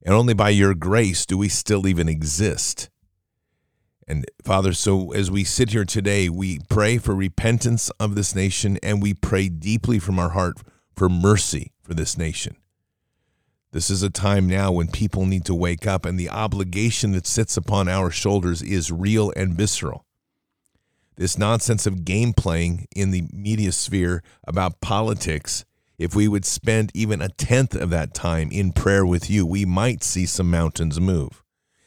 And 0.04 0.14
only 0.14 0.34
by 0.34 0.50
your 0.50 0.74
grace 0.74 1.26
do 1.26 1.38
we 1.38 1.48
still 1.48 1.88
even 1.88 2.10
exist. 2.10 2.90
And 4.06 4.26
Father, 4.44 4.74
so 4.74 5.14
as 5.14 5.32
we 5.32 5.46
sit 5.46 5.70
here 5.70 5.86
today, 5.86 6.28
we 6.28 6.60
pray 6.68 6.98
for 6.98 7.16
repentance 7.16 7.90
of 7.92 8.16
this 8.16 8.36
nation 8.36 8.78
and 8.84 9.02
we 9.02 9.14
pray 9.14 9.48
deeply 9.48 10.00
from 10.00 10.20
our 10.20 10.30
heart 10.30 10.58
for 10.96 11.08
mercy 11.08 11.72
for 11.82 11.94
this 11.94 12.18
nation. 12.18 12.58
This 13.72 13.92
is 13.92 14.02
a 14.02 14.10
time 14.10 14.48
now 14.48 14.72
when 14.72 14.88
people 14.88 15.28
need 15.28 15.46
to 15.46 15.54
wake 15.54 15.86
up, 15.86 16.04
and 16.04 16.20
the 16.20 16.30
obligation 16.30 17.12
that 17.12 17.28
sits 17.28 17.56
upon 17.56 17.88
our 17.88 18.10
shoulders 18.10 18.64
is 18.64 18.92
real 18.92 19.32
and 19.36 19.54
visceral. 19.54 20.06
This 21.18 21.38
nonsense 21.38 21.86
of 21.86 22.04
game 22.04 22.34
playing 22.34 22.88
in 22.96 23.12
the 23.12 23.26
media 23.32 23.72
sphere 23.72 24.24
about 24.48 24.82
politics, 24.82 25.66
if 26.00 26.16
we 26.16 26.28
would 26.28 26.46
spend 26.46 26.92
even 26.96 27.22
a 27.22 27.30
tenth 27.30 27.76
of 27.76 27.92
that 27.92 28.16
time 28.16 28.50
in 28.52 28.72
prayer 28.72 29.06
with 29.06 29.30
you, 29.30 29.46
we 29.46 29.66
might 29.66 30.02
see 30.04 30.26
some 30.26 30.50
mountains 30.50 31.00
move. 31.00 31.44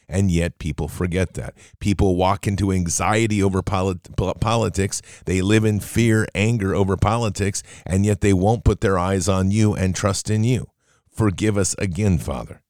And 0.07 0.31
yet, 0.31 0.59
people 0.59 0.87
forget 0.87 1.33
that. 1.33 1.55
People 1.79 2.15
walk 2.15 2.47
into 2.47 2.71
anxiety 2.71 3.41
over 3.43 3.61
polit- 3.61 4.15
politics. 4.15 5.01
They 5.25 5.41
live 5.41 5.65
in 5.65 5.79
fear, 5.79 6.27
anger 6.35 6.75
over 6.75 6.95
politics, 6.95 7.63
and 7.85 8.05
yet 8.05 8.21
they 8.21 8.33
won't 8.33 8.63
put 8.63 8.81
their 8.81 8.99
eyes 8.99 9.27
on 9.27 9.51
you 9.51 9.73
and 9.73 9.95
trust 9.95 10.29
in 10.29 10.43
you. 10.43 10.67
Forgive 11.13 11.57
us 11.57 11.75
again, 11.77 12.17
Father. 12.17 12.61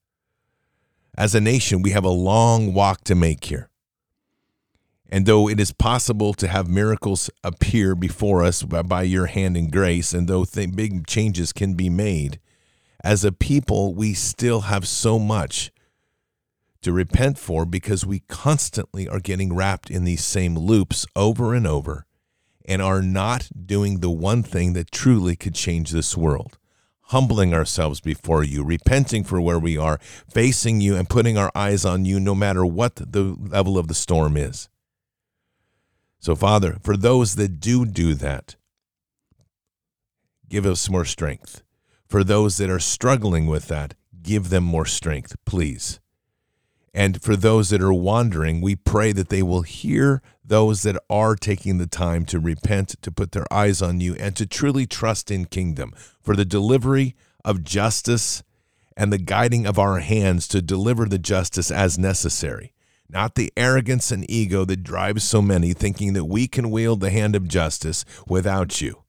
As 1.16 1.34
a 1.34 1.40
nation, 1.40 1.80
we 1.80 1.90
have 1.90 2.04
a 2.04 2.10
long 2.10 2.74
walk 2.74 3.04
to 3.04 3.14
make 3.14 3.46
here. 3.46 3.70
And 5.08 5.26
though 5.26 5.48
it 5.48 5.60
is 5.60 5.72
possible 5.72 6.34
to 6.34 6.48
have 6.48 6.68
miracles 6.68 7.30
appear 7.42 7.94
before 7.94 8.42
us 8.42 8.62
by 8.62 9.02
your 9.02 9.26
hand 9.26 9.56
and 9.56 9.70
grace, 9.70 10.12
and 10.12 10.28
though 10.28 10.44
th- 10.44 10.74
big 10.74 11.06
changes 11.06 11.52
can 11.52 11.74
be 11.74 11.88
made, 11.88 12.38
as 13.02 13.24
a 13.24 13.32
people, 13.32 13.94
we 13.94 14.12
still 14.12 14.62
have 14.62 14.86
so 14.88 15.18
much 15.18 15.70
to 16.82 16.92
repent 16.92 17.38
for 17.38 17.64
because 17.64 18.04
we 18.04 18.20
constantly 18.28 19.08
are 19.08 19.20
getting 19.20 19.54
wrapped 19.54 19.90
in 19.90 20.04
these 20.04 20.24
same 20.24 20.58
loops 20.58 21.06
over 21.16 21.54
and 21.54 21.66
over 21.66 22.06
and 22.66 22.82
are 22.82 23.02
not 23.02 23.48
doing 23.66 24.00
the 24.00 24.10
one 24.10 24.42
thing 24.42 24.74
that 24.74 24.90
truly 24.90 25.36
could 25.36 25.54
change 25.54 25.92
this 25.92 26.16
world 26.16 26.58
humbling 27.08 27.52
ourselves 27.52 28.00
before 28.00 28.42
you, 28.42 28.64
repenting 28.64 29.24
for 29.24 29.40
where 29.40 29.58
we 29.58 29.76
are, 29.76 29.98
facing 30.28 30.80
you, 30.80 30.96
and 30.96 31.08
putting 31.08 31.36
our 31.36 31.50
eyes 31.54 31.84
on 31.84 32.04
you 32.04 32.18
no 32.18 32.34
matter 32.34 32.64
what 32.64 32.96
the 32.96 33.36
level 33.38 33.76
of 33.78 33.88
the 33.88 33.94
storm 33.94 34.36
is. 34.36 34.68
So, 36.18 36.34
Father, 36.34 36.78
for 36.82 36.96
those 36.96 37.34
that 37.34 37.60
do 37.60 37.84
do 37.84 38.14
that, 38.14 38.56
give 40.48 40.64
us 40.64 40.88
more 40.88 41.04
strength. 41.04 41.62
For 42.06 42.24
those 42.24 42.56
that 42.56 42.70
are 42.70 42.78
struggling 42.78 43.46
with 43.46 43.68
that, 43.68 43.94
give 44.22 44.48
them 44.48 44.64
more 44.64 44.86
strength, 44.86 45.36
please. 45.44 46.00
And 46.94 47.20
for 47.20 47.34
those 47.36 47.70
that 47.70 47.82
are 47.82 47.92
wandering, 47.92 48.60
we 48.60 48.76
pray 48.76 49.12
that 49.12 49.28
they 49.28 49.42
will 49.42 49.62
hear 49.62 50.22
those 50.44 50.82
that 50.82 50.96
are 51.08 51.36
taking 51.36 51.78
the 51.78 51.86
time 51.86 52.24
to 52.26 52.38
repent, 52.38 53.00
to 53.02 53.10
put 53.10 53.32
their 53.32 53.50
eyes 53.52 53.80
on 53.80 54.00
you, 54.00 54.14
and 54.16 54.36
to 54.36 54.46
truly 54.46 54.86
trust 54.86 55.30
in 55.30 55.46
kingdom 55.46 55.92
for 56.20 56.36
the 56.36 56.44
delivery 56.44 57.14
of 57.44 57.64
justice 57.64 58.42
and 58.96 59.12
the 59.12 59.18
guiding 59.18 59.66
of 59.66 59.78
our 59.78 60.00
hands 60.00 60.46
to 60.48 60.62
deliver 60.62 61.06
the 61.06 61.18
justice 61.18 61.70
as 61.70 61.98
necessary. 61.98 62.72
Not 63.08 63.34
the 63.34 63.52
arrogance 63.56 64.10
and 64.10 64.28
ego 64.30 64.64
that 64.64 64.82
drives 64.82 65.24
so 65.24 65.42
many 65.42 65.72
thinking 65.72 66.14
that 66.14 66.24
we 66.24 66.48
can 66.48 66.70
wield 66.70 67.00
the 67.00 67.10
hand 67.10 67.36
of 67.36 67.48
justice 67.48 68.04
without 68.26 68.80
you 68.80 69.04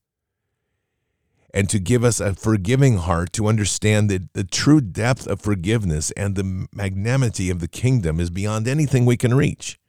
and 1.55 1.69
to 1.69 1.79
give 1.79 2.03
us 2.03 2.19
a 2.19 2.33
forgiving 2.33 2.97
heart 2.97 3.31
to 3.31 3.47
understand 3.47 4.09
that 4.09 4.33
the 4.33 4.43
true 4.43 4.81
depth 4.81 5.25
of 5.25 5.39
forgiveness 5.39 6.11
and 6.11 6.35
the 6.35 6.67
magnanimity 6.73 7.49
of 7.49 7.61
the 7.61 7.67
kingdom 7.67 8.19
is 8.19 8.29
beyond 8.29 8.67
anything 8.67 9.05
we 9.05 9.15
can 9.15 9.33
reach. 9.33 9.79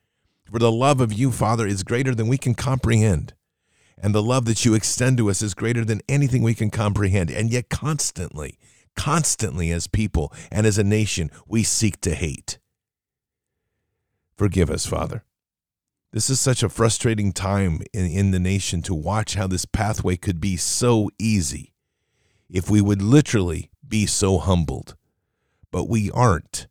For 0.50 0.58
the 0.58 0.72
love 0.72 1.00
of 1.00 1.12
you, 1.12 1.32
Father, 1.32 1.66
is 1.66 1.82
greater 1.82 2.14
than 2.14 2.28
we 2.28 2.38
can 2.38 2.54
comprehend. 2.54 3.34
And 3.98 4.14
the 4.14 4.22
love 4.22 4.44
that 4.44 4.64
you 4.64 4.74
extend 4.74 5.18
to 5.18 5.30
us 5.30 5.42
is 5.42 5.54
greater 5.54 5.84
than 5.84 6.02
anything 6.08 6.42
we 6.42 6.54
can 6.54 6.70
comprehend. 6.70 7.30
And 7.30 7.50
yet, 7.50 7.68
constantly, 7.68 8.58
constantly, 8.94 9.70
as 9.72 9.86
people 9.86 10.32
and 10.50 10.66
as 10.66 10.78
a 10.78 10.84
nation, 10.84 11.30
we 11.46 11.62
seek 11.62 12.00
to 12.02 12.14
hate. 12.14 12.58
Forgive 14.36 14.70
us, 14.70 14.86
Father. 14.86 15.24
This 16.12 16.30
is 16.30 16.40
such 16.40 16.62
a 16.62 16.68
frustrating 16.68 17.32
time 17.32 17.80
in, 17.92 18.06
in 18.06 18.30
the 18.30 18.38
nation 18.38 18.82
to 18.82 18.94
watch 18.94 19.34
how 19.34 19.46
this 19.46 19.64
pathway 19.64 20.16
could 20.16 20.40
be 20.40 20.56
so 20.56 21.10
easy 21.18 21.72
if 22.48 22.70
we 22.70 22.80
would 22.80 23.02
literally 23.02 23.70
be 23.86 24.06
so 24.06 24.38
humbled. 24.38 24.94
But 25.72 25.88
we 25.88 26.10
aren't. 26.10 26.68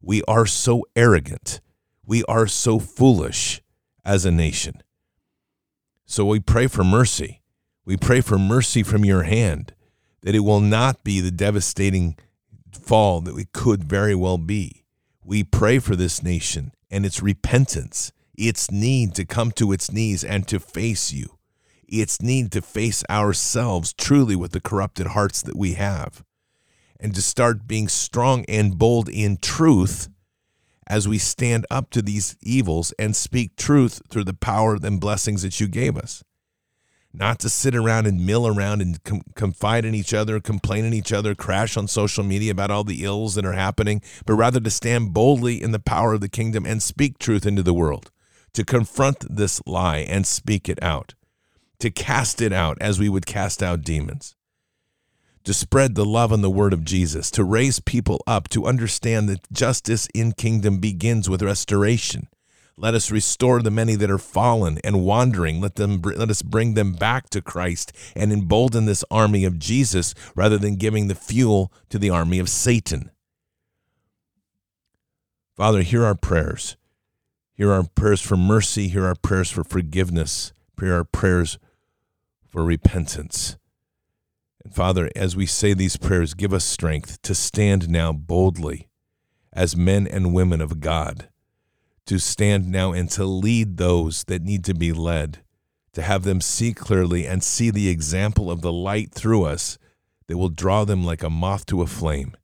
We 0.00 0.22
are 0.28 0.46
so 0.46 0.84
arrogant. 0.94 1.60
We 2.06 2.24
are 2.24 2.46
so 2.46 2.78
foolish 2.78 3.60
as 4.04 4.24
a 4.24 4.30
nation. 4.30 4.82
So 6.06 6.24
we 6.24 6.40
pray 6.40 6.68
for 6.68 6.84
mercy. 6.84 7.42
We 7.84 7.96
pray 7.96 8.20
for 8.20 8.38
mercy 8.38 8.82
from 8.82 9.04
your 9.04 9.24
hand, 9.24 9.74
that 10.22 10.34
it 10.34 10.40
will 10.40 10.60
not 10.60 11.04
be 11.04 11.20
the 11.20 11.30
devastating 11.30 12.16
fall 12.72 13.20
that 13.22 13.34
we 13.34 13.46
could 13.52 13.84
very 13.84 14.14
well 14.14 14.38
be. 14.38 14.84
We 15.24 15.42
pray 15.44 15.80
for 15.80 15.96
this 15.96 16.22
nation 16.22 16.72
and 16.90 17.04
its 17.04 17.20
repentance 17.22 18.12
its 18.36 18.70
need 18.70 19.14
to 19.14 19.24
come 19.24 19.50
to 19.52 19.72
its 19.72 19.90
knees 19.90 20.22
and 20.22 20.46
to 20.48 20.60
face 20.60 21.12
you, 21.12 21.38
its 21.88 22.20
need 22.20 22.52
to 22.52 22.62
face 22.62 23.02
ourselves 23.08 23.92
truly 23.92 24.36
with 24.36 24.52
the 24.52 24.60
corrupted 24.60 25.08
hearts 25.08 25.42
that 25.42 25.56
we 25.56 25.74
have, 25.74 26.22
and 27.00 27.14
to 27.14 27.22
start 27.22 27.66
being 27.66 27.88
strong 27.88 28.44
and 28.46 28.78
bold 28.78 29.08
in 29.08 29.36
truth 29.38 30.08
as 30.86 31.08
we 31.08 31.18
stand 31.18 31.66
up 31.70 31.90
to 31.90 32.02
these 32.02 32.36
evils 32.42 32.92
and 32.98 33.16
speak 33.16 33.56
truth 33.56 34.02
through 34.08 34.24
the 34.24 34.34
power 34.34 34.78
and 34.82 35.00
blessings 35.00 35.42
that 35.42 35.60
you 35.60 35.68
gave 35.68 35.96
us. 35.96 36.22
Not 37.12 37.38
to 37.40 37.48
sit 37.48 37.74
around 37.74 38.06
and 38.06 38.26
mill 38.26 38.46
around 38.46 38.82
and 38.82 39.02
com- 39.02 39.22
confide 39.34 39.84
in 39.86 39.94
each 39.94 40.12
other, 40.12 40.38
complain 40.38 40.84
in 40.84 40.92
each 40.92 41.12
other, 41.12 41.34
crash 41.34 41.76
on 41.76 41.88
social 41.88 42.22
media 42.22 42.52
about 42.52 42.70
all 42.70 42.84
the 42.84 43.04
ills 43.04 43.34
that 43.36 43.46
are 43.46 43.52
happening, 43.52 44.02
but 44.26 44.34
rather 44.34 44.60
to 44.60 44.70
stand 44.70 45.14
boldly 45.14 45.62
in 45.62 45.72
the 45.72 45.78
power 45.78 46.12
of 46.12 46.20
the 46.20 46.28
kingdom 46.28 46.66
and 46.66 46.82
speak 46.82 47.18
truth 47.18 47.46
into 47.46 47.62
the 47.62 47.74
world 47.74 48.10
to 48.52 48.64
confront 48.64 49.24
this 49.34 49.60
lie 49.66 49.98
and 49.98 50.26
speak 50.26 50.68
it 50.68 50.82
out, 50.82 51.14
to 51.78 51.90
cast 51.90 52.40
it 52.40 52.52
out 52.52 52.78
as 52.80 52.98
we 52.98 53.08
would 53.08 53.26
cast 53.26 53.62
out 53.62 53.82
demons, 53.82 54.35
to 55.46 55.54
spread 55.54 55.94
the 55.94 56.04
love 56.04 56.32
and 56.32 56.42
the 56.42 56.50
word 56.50 56.72
of 56.72 56.84
Jesus, 56.84 57.30
to 57.30 57.44
raise 57.44 57.78
people 57.78 58.20
up 58.26 58.48
to 58.48 58.66
understand 58.66 59.28
that 59.28 59.50
justice 59.52 60.08
in 60.12 60.32
kingdom 60.32 60.78
begins 60.78 61.30
with 61.30 61.40
restoration. 61.40 62.26
Let 62.76 62.94
us 62.94 63.12
restore 63.12 63.62
the 63.62 63.70
many 63.70 63.94
that 63.94 64.10
are 64.10 64.18
fallen 64.18 64.78
and 64.82 65.04
wandering. 65.04 65.60
Let 65.60 65.76
them 65.76 66.02
let 66.02 66.30
us 66.30 66.42
bring 66.42 66.74
them 66.74 66.92
back 66.92 67.30
to 67.30 67.40
Christ 67.40 67.92
and 68.14 68.32
embolden 68.32 68.84
this 68.84 69.04
army 69.10 69.44
of 69.44 69.58
Jesus 69.58 70.14
rather 70.34 70.58
than 70.58 70.76
giving 70.76 71.06
the 71.06 71.14
fuel 71.14 71.72
to 71.90 71.98
the 71.98 72.10
army 72.10 72.38
of 72.38 72.50
Satan. 72.50 73.10
Father, 75.56 75.82
hear 75.82 76.04
our 76.04 76.16
prayers. 76.16 76.76
Hear 77.54 77.72
our 77.72 77.84
prayers 77.84 78.20
for 78.20 78.36
mercy. 78.36 78.88
Hear 78.88 79.06
our 79.06 79.14
prayers 79.14 79.50
for 79.50 79.64
forgiveness. 79.64 80.52
Hear 80.78 80.92
our 80.92 81.04
prayers 81.04 81.58
for 82.50 82.62
repentance. 82.62 83.56
And 84.66 84.74
Father, 84.74 85.12
as 85.14 85.36
we 85.36 85.46
say 85.46 85.74
these 85.74 85.96
prayers, 85.96 86.34
give 86.34 86.52
us 86.52 86.64
strength 86.64 87.22
to 87.22 87.36
stand 87.36 87.88
now 87.88 88.12
boldly 88.12 88.88
as 89.52 89.76
men 89.76 90.08
and 90.08 90.34
women 90.34 90.60
of 90.60 90.80
God, 90.80 91.28
to 92.06 92.18
stand 92.18 92.68
now 92.68 92.90
and 92.90 93.08
to 93.10 93.24
lead 93.24 93.76
those 93.76 94.24
that 94.24 94.42
need 94.42 94.64
to 94.64 94.74
be 94.74 94.92
led, 94.92 95.38
to 95.92 96.02
have 96.02 96.24
them 96.24 96.40
see 96.40 96.74
clearly 96.74 97.28
and 97.28 97.44
see 97.44 97.70
the 97.70 97.88
example 97.88 98.50
of 98.50 98.60
the 98.60 98.72
light 98.72 99.12
through 99.12 99.44
us 99.44 99.78
that 100.26 100.36
will 100.36 100.48
draw 100.48 100.84
them 100.84 101.04
like 101.04 101.22
a 101.22 101.30
moth 101.30 101.64
to 101.66 101.80
a 101.80 101.86
flame. 101.86 102.36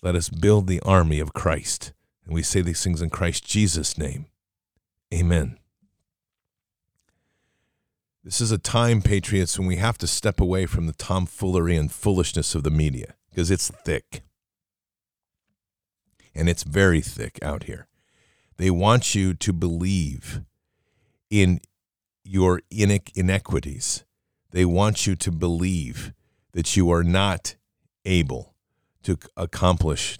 Let 0.00 0.14
us 0.14 0.30
build 0.30 0.68
the 0.68 0.80
army 0.80 1.20
of 1.20 1.34
Christ. 1.34 1.92
And 2.24 2.32
we 2.32 2.42
say 2.42 2.62
these 2.62 2.82
things 2.82 3.02
in 3.02 3.10
Christ 3.10 3.44
Jesus' 3.44 3.98
name. 3.98 4.24
Amen. 5.12 5.58
This 8.24 8.40
is 8.40 8.52
a 8.52 8.58
time, 8.58 9.02
Patriots, 9.02 9.58
when 9.58 9.66
we 9.66 9.76
have 9.76 9.98
to 9.98 10.06
step 10.06 10.40
away 10.40 10.66
from 10.66 10.86
the 10.86 10.92
tomfoolery 10.92 11.74
and 11.74 11.90
foolishness 11.90 12.54
of 12.54 12.62
the 12.62 12.70
media 12.70 13.14
because 13.28 13.50
it's 13.50 13.68
thick. 13.84 14.22
And 16.32 16.48
it's 16.48 16.62
very 16.62 17.00
thick 17.00 17.40
out 17.42 17.64
here. 17.64 17.88
They 18.58 18.70
want 18.70 19.16
you 19.16 19.34
to 19.34 19.52
believe 19.52 20.42
in 21.30 21.60
your 22.22 22.62
inequities. 22.70 24.04
They 24.52 24.64
want 24.64 25.04
you 25.04 25.16
to 25.16 25.32
believe 25.32 26.12
that 26.52 26.76
you 26.76 26.90
are 26.92 27.02
not 27.02 27.56
able 28.04 28.54
to 29.02 29.18
accomplish 29.36 30.18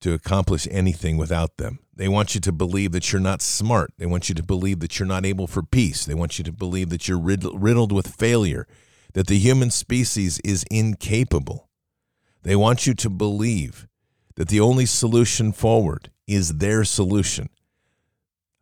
to 0.00 0.14
accomplish 0.14 0.66
anything 0.70 1.18
without 1.18 1.58
them. 1.58 1.80
They 2.00 2.08
want 2.08 2.34
you 2.34 2.40
to 2.40 2.50
believe 2.52 2.92
that 2.92 3.12
you're 3.12 3.20
not 3.20 3.42
smart. 3.42 3.92
They 3.98 4.06
want 4.06 4.30
you 4.30 4.34
to 4.36 4.42
believe 4.42 4.80
that 4.80 4.98
you're 4.98 5.06
not 5.06 5.26
able 5.26 5.46
for 5.46 5.62
peace. 5.62 6.06
They 6.06 6.14
want 6.14 6.38
you 6.38 6.44
to 6.44 6.50
believe 6.50 6.88
that 6.88 7.06
you're 7.06 7.20
riddled 7.20 7.92
with 7.92 8.06
failure, 8.06 8.66
that 9.12 9.26
the 9.26 9.38
human 9.38 9.70
species 9.70 10.40
is 10.42 10.64
incapable. 10.70 11.68
They 12.42 12.56
want 12.56 12.86
you 12.86 12.94
to 12.94 13.10
believe 13.10 13.86
that 14.36 14.48
the 14.48 14.60
only 14.60 14.86
solution 14.86 15.52
forward 15.52 16.10
is 16.26 16.56
their 16.56 16.84
solution 16.84 17.50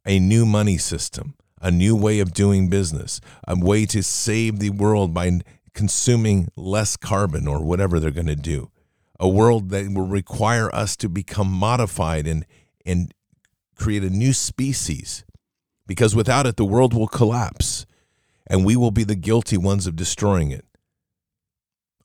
a 0.04 0.18
new 0.18 0.44
money 0.44 0.76
system, 0.76 1.34
a 1.62 1.70
new 1.70 1.94
way 1.94 2.18
of 2.18 2.32
doing 2.32 2.68
business, 2.68 3.20
a 3.46 3.56
way 3.56 3.86
to 3.86 4.02
save 4.02 4.58
the 4.58 4.70
world 4.70 5.14
by 5.14 5.38
consuming 5.74 6.48
less 6.56 6.96
carbon 6.96 7.46
or 7.46 7.62
whatever 7.62 8.00
they're 8.00 8.10
going 8.10 8.26
to 8.26 8.34
do. 8.34 8.72
A 9.20 9.28
world 9.28 9.70
that 9.70 9.92
will 9.92 10.08
require 10.08 10.74
us 10.74 10.96
to 10.96 11.08
become 11.08 11.52
modified 11.52 12.26
and, 12.26 12.44
and 12.84 13.14
create 13.78 14.02
a 14.02 14.10
new 14.10 14.32
species. 14.32 15.24
Because 15.86 16.14
without 16.14 16.46
it, 16.46 16.56
the 16.56 16.64
world 16.64 16.92
will 16.92 17.08
collapse 17.08 17.86
and 18.48 18.64
we 18.64 18.76
will 18.76 18.90
be 18.90 19.04
the 19.04 19.14
guilty 19.14 19.56
ones 19.56 19.86
of 19.86 19.96
destroying 19.96 20.50
it. 20.50 20.64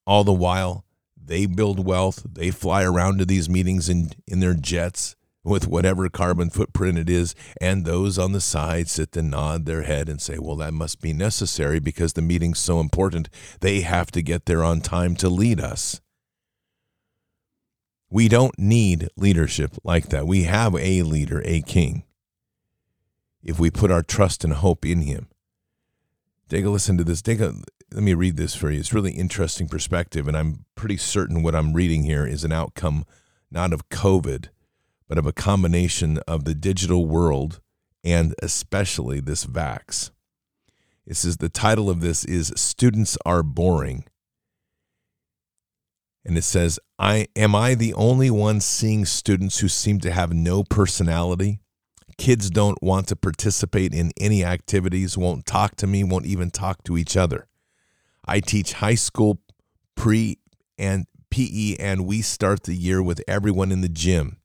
All 0.05 0.23
the 0.23 0.33
while, 0.33 0.85
they 1.15 1.45
build 1.45 1.85
wealth, 1.85 2.25
they 2.29 2.51
fly 2.51 2.83
around 2.83 3.17
to 3.19 3.25
these 3.25 3.49
meetings 3.49 3.87
in, 3.89 4.11
in 4.27 4.41
their 4.41 4.53
jets 4.53 5.15
with 5.43 5.67
whatever 5.67 6.09
carbon 6.09 6.49
footprint 6.49 6.97
it 6.97 7.09
is, 7.09 7.35
and 7.59 7.85
those 7.85 8.17
on 8.17 8.31
the 8.31 8.41
side 8.41 8.87
sit 8.87 9.15
and 9.17 9.31
nod 9.31 9.65
their 9.65 9.83
head 9.83 10.07
and 10.07 10.21
say, 10.21 10.37
Well, 10.37 10.55
that 10.57 10.73
must 10.73 11.01
be 11.01 11.13
necessary 11.13 11.79
because 11.79 12.13
the 12.13 12.21
meeting's 12.21 12.59
so 12.59 12.79
important. 12.79 13.29
They 13.59 13.81
have 13.81 14.11
to 14.11 14.21
get 14.21 14.45
there 14.45 14.63
on 14.63 14.81
time 14.81 15.15
to 15.17 15.29
lead 15.29 15.59
us. 15.59 16.01
We 18.13 18.27
don't 18.27 18.59
need 18.59 19.09
leadership 19.17 19.75
like 19.83 20.09
that. 20.09 20.27
We 20.27 20.43
have 20.43 20.75
a 20.75 21.01
leader, 21.01 21.41
a 21.45 21.63
king, 21.63 22.03
if 23.41 23.59
we 23.59 23.71
put 23.71 23.89
our 23.89 24.03
trust 24.03 24.43
and 24.43 24.53
hope 24.53 24.85
in 24.85 25.01
him. 25.01 25.29
Take 26.47 26.63
a 26.63 26.69
listen 26.69 26.95
to 26.99 27.03
this. 27.03 27.23
Take 27.23 27.39
a 27.39 27.55
let 27.91 28.03
me 28.03 28.13
read 28.13 28.37
this 28.37 28.53
for 28.53 28.69
you. 28.69 28.79
It's 28.79 28.93
really 28.93 29.13
interesting 29.13 29.67
perspective, 29.67 30.27
and 30.27 30.37
I'm 30.37 30.65
pretty 30.75 30.97
certain 30.97 31.41
what 31.41 31.55
I'm 31.55 31.73
reading 31.73 32.03
here 32.03 32.23
is 32.23 32.43
an 32.43 32.51
outcome 32.51 33.03
not 33.49 33.73
of 33.73 33.89
COVID, 33.89 34.49
but 35.07 35.17
of 35.17 35.25
a 35.25 35.33
combination 35.33 36.19
of 36.27 36.43
the 36.43 36.53
digital 36.53 37.07
world 37.07 37.61
and 38.03 38.35
especially 38.43 39.21
this 39.21 39.47
vax. 39.47 40.11
This 41.07 41.25
is 41.25 41.37
the 41.37 41.49
title 41.49 41.89
of 41.89 42.01
this 42.01 42.23
is 42.25 42.53
Students 42.55 43.17
Are 43.25 43.41
Boring. 43.41 44.05
And 46.25 46.37
it 46.37 46.43
says, 46.43 46.79
I 46.97 47.27
am 47.35 47.53
I 47.53 47.75
the 47.75 47.93
only 47.93 48.29
one 48.29 48.61
seeing 48.61 49.05
students 49.05 49.59
who 49.59 49.67
seem 49.67 49.99
to 50.01 50.11
have 50.11 50.33
no 50.33 50.63
personality? 50.63 51.59
Kids 52.17 52.49
don't 52.49 52.81
want 52.81 53.07
to 53.07 53.15
participate 53.15 53.93
in 53.93 54.11
any 54.19 54.43
activities, 54.43 55.17
won't 55.17 55.45
talk 55.45 55.75
to 55.77 55.87
me, 55.87 56.03
won't 56.03 56.25
even 56.25 56.51
talk 56.51 56.83
to 56.83 56.97
each 56.97 57.17
other. 57.17 57.47
I 58.25 58.39
teach 58.39 58.73
high 58.73 58.95
school 58.95 59.41
pre 59.95 60.37
and 60.77 61.05
PE, 61.29 61.75
and 61.79 62.05
we 62.05 62.21
start 62.21 62.63
the 62.63 62.75
year 62.75 63.01
with 63.01 63.21
everyone 63.27 63.71
in 63.71 63.81
the 63.81 63.89
gym. 63.89 64.37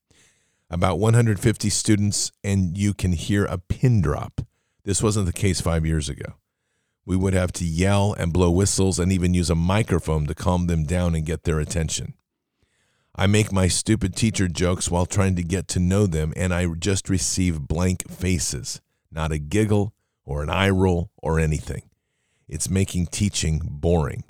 About 0.70 0.98
150 0.98 1.70
students, 1.70 2.32
and 2.42 2.76
you 2.76 2.92
can 2.92 3.12
hear 3.12 3.44
a 3.44 3.58
pin 3.58 4.00
drop. 4.00 4.40
This 4.84 5.02
wasn't 5.02 5.26
the 5.26 5.32
case 5.32 5.60
five 5.60 5.86
years 5.86 6.08
ago. 6.08 6.34
We 7.08 7.16
would 7.16 7.32
have 7.32 7.52
to 7.52 7.64
yell 7.64 8.12
and 8.18 8.34
blow 8.34 8.50
whistles 8.50 8.98
and 8.98 9.10
even 9.10 9.32
use 9.32 9.48
a 9.48 9.54
microphone 9.54 10.26
to 10.26 10.34
calm 10.34 10.66
them 10.66 10.84
down 10.84 11.14
and 11.14 11.24
get 11.24 11.44
their 11.44 11.58
attention. 11.58 12.12
I 13.16 13.26
make 13.26 13.50
my 13.50 13.66
stupid 13.66 14.14
teacher 14.14 14.46
jokes 14.46 14.90
while 14.90 15.06
trying 15.06 15.34
to 15.36 15.42
get 15.42 15.68
to 15.68 15.80
know 15.80 16.04
them, 16.04 16.34
and 16.36 16.52
I 16.52 16.66
just 16.66 17.08
receive 17.08 17.62
blank 17.66 18.10
faces, 18.10 18.82
not 19.10 19.32
a 19.32 19.38
giggle 19.38 19.94
or 20.26 20.42
an 20.42 20.50
eye 20.50 20.68
roll 20.68 21.10
or 21.16 21.40
anything. 21.40 21.88
It's 22.46 22.68
making 22.68 23.06
teaching 23.06 23.62
boring. 23.64 24.24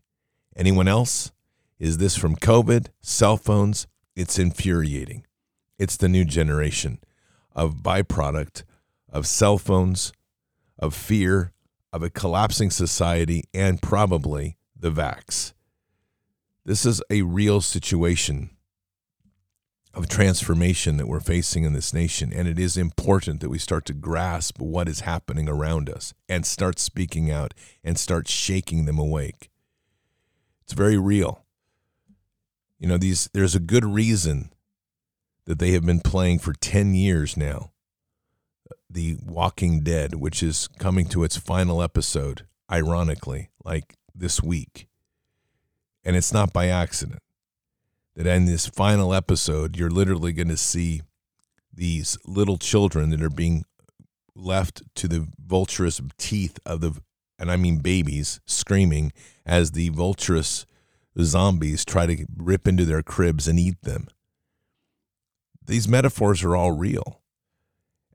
Anyone 0.55 0.87
else? 0.87 1.33
Is 1.81 1.99
this 1.99 2.17
from 2.17 2.37
COVID, 2.37 2.91
cell 3.01 3.37
phones? 3.37 3.89
It's 4.15 4.39
infuriating. 4.39 5.27
It's 5.81 5.97
the 5.97 6.09
new 6.09 6.25
generation 6.25 7.01
of 7.57 7.83
byproduct 7.83 8.63
of 9.09 9.27
cell 9.27 9.59
phones, 9.59 10.13
of 10.79 10.95
fear, 10.95 11.53
of 11.93 12.03
a 12.03 12.11
collapsing 12.11 12.71
society, 12.71 13.45
and 13.55 13.81
probably 13.81 14.57
the 14.79 14.91
vax. 14.91 15.53
This 16.65 16.85
is 16.85 17.03
a 17.11 17.23
real 17.23 17.61
situation 17.61 18.51
of 19.95 20.09
transformation 20.09 20.97
that 20.97 21.09
we're 21.09 21.19
facing 21.19 21.65
in 21.65 21.73
this 21.73 21.93
nation. 21.93 22.33
And 22.33 22.47
it 22.47 22.59
is 22.59 22.77
important 22.77 23.41
that 23.41 23.49
we 23.49 23.59
start 23.59 23.85
to 23.87 23.95
grasp 23.95 24.61
what 24.61 24.89
is 24.89 25.01
happening 25.01 25.49
around 25.49 25.91
us 25.91 26.15
and 26.29 26.47
start 26.47 26.79
speaking 26.79 27.31
out 27.31 27.55
and 27.83 27.99
start 27.99 28.29
shaking 28.29 28.85
them 28.85 28.99
awake. 28.99 29.51
It's 30.63 30.75
very 30.75 30.99
real. 30.99 31.45
You 32.79 32.87
know, 32.87 32.99
these 32.99 33.29
there's 33.33 33.57
a 33.57 33.61
good 33.61 33.85
reason 33.85 34.53
that 35.47 35.59
they 35.59 35.73
have 35.73 35.85
been 35.85 36.01
playing 36.01 36.39
for 36.39 36.53
10 36.53 36.95
years 36.95 37.37
now. 37.37 37.73
The 38.91 39.17
Walking 39.25 39.81
Dead, 39.81 40.15
which 40.15 40.43
is 40.43 40.69
coming 40.79 41.07
to 41.09 41.25
its 41.25 41.37
final 41.37 41.83
episode, 41.83 42.47
ironically, 42.71 43.51
like 43.65 43.97
this 44.15 44.43
week. 44.43 44.89
And 46.05 46.17
it's 46.17 46.33
not 46.33 46.53
by 46.53 46.69
accident 46.69 47.23
that 48.19 48.27
in 48.27 48.47
this 48.47 48.67
final 48.67 49.15
episode, 49.15 49.77
you're 49.77 49.91
literally 49.91 50.33
going 50.33 50.49
to 50.49 50.57
see 50.57 51.03
these 51.73 52.19
little 52.27 52.59
children 52.59 53.11
that 53.11 53.23
are 53.23 53.31
being 53.31 53.65
left 54.35 54.83
to 54.97 55.07
the 55.07 55.29
vulturous 55.39 56.01
teeth 56.19 56.59
of 56.67 56.81
the, 56.81 56.99
and 57.39 57.49
I 57.49 57.57
mean 57.57 57.79
babies, 57.79 58.41
screaming 58.45 59.13
as 59.47 59.71
the 59.71 59.91
vulturous 59.91 60.67
zombies 61.21 61.85
try 61.85 62.07
to 62.07 62.27
rip 62.37 62.67
into 62.67 62.85
their 62.85 63.03
cribs 63.03 63.47
and 63.47 63.59
eat 63.59 63.83
them. 63.83 64.09
These 65.65 65.87
metaphors 65.87 66.43
are 66.43 66.57
all 66.57 66.73
real. 66.73 67.18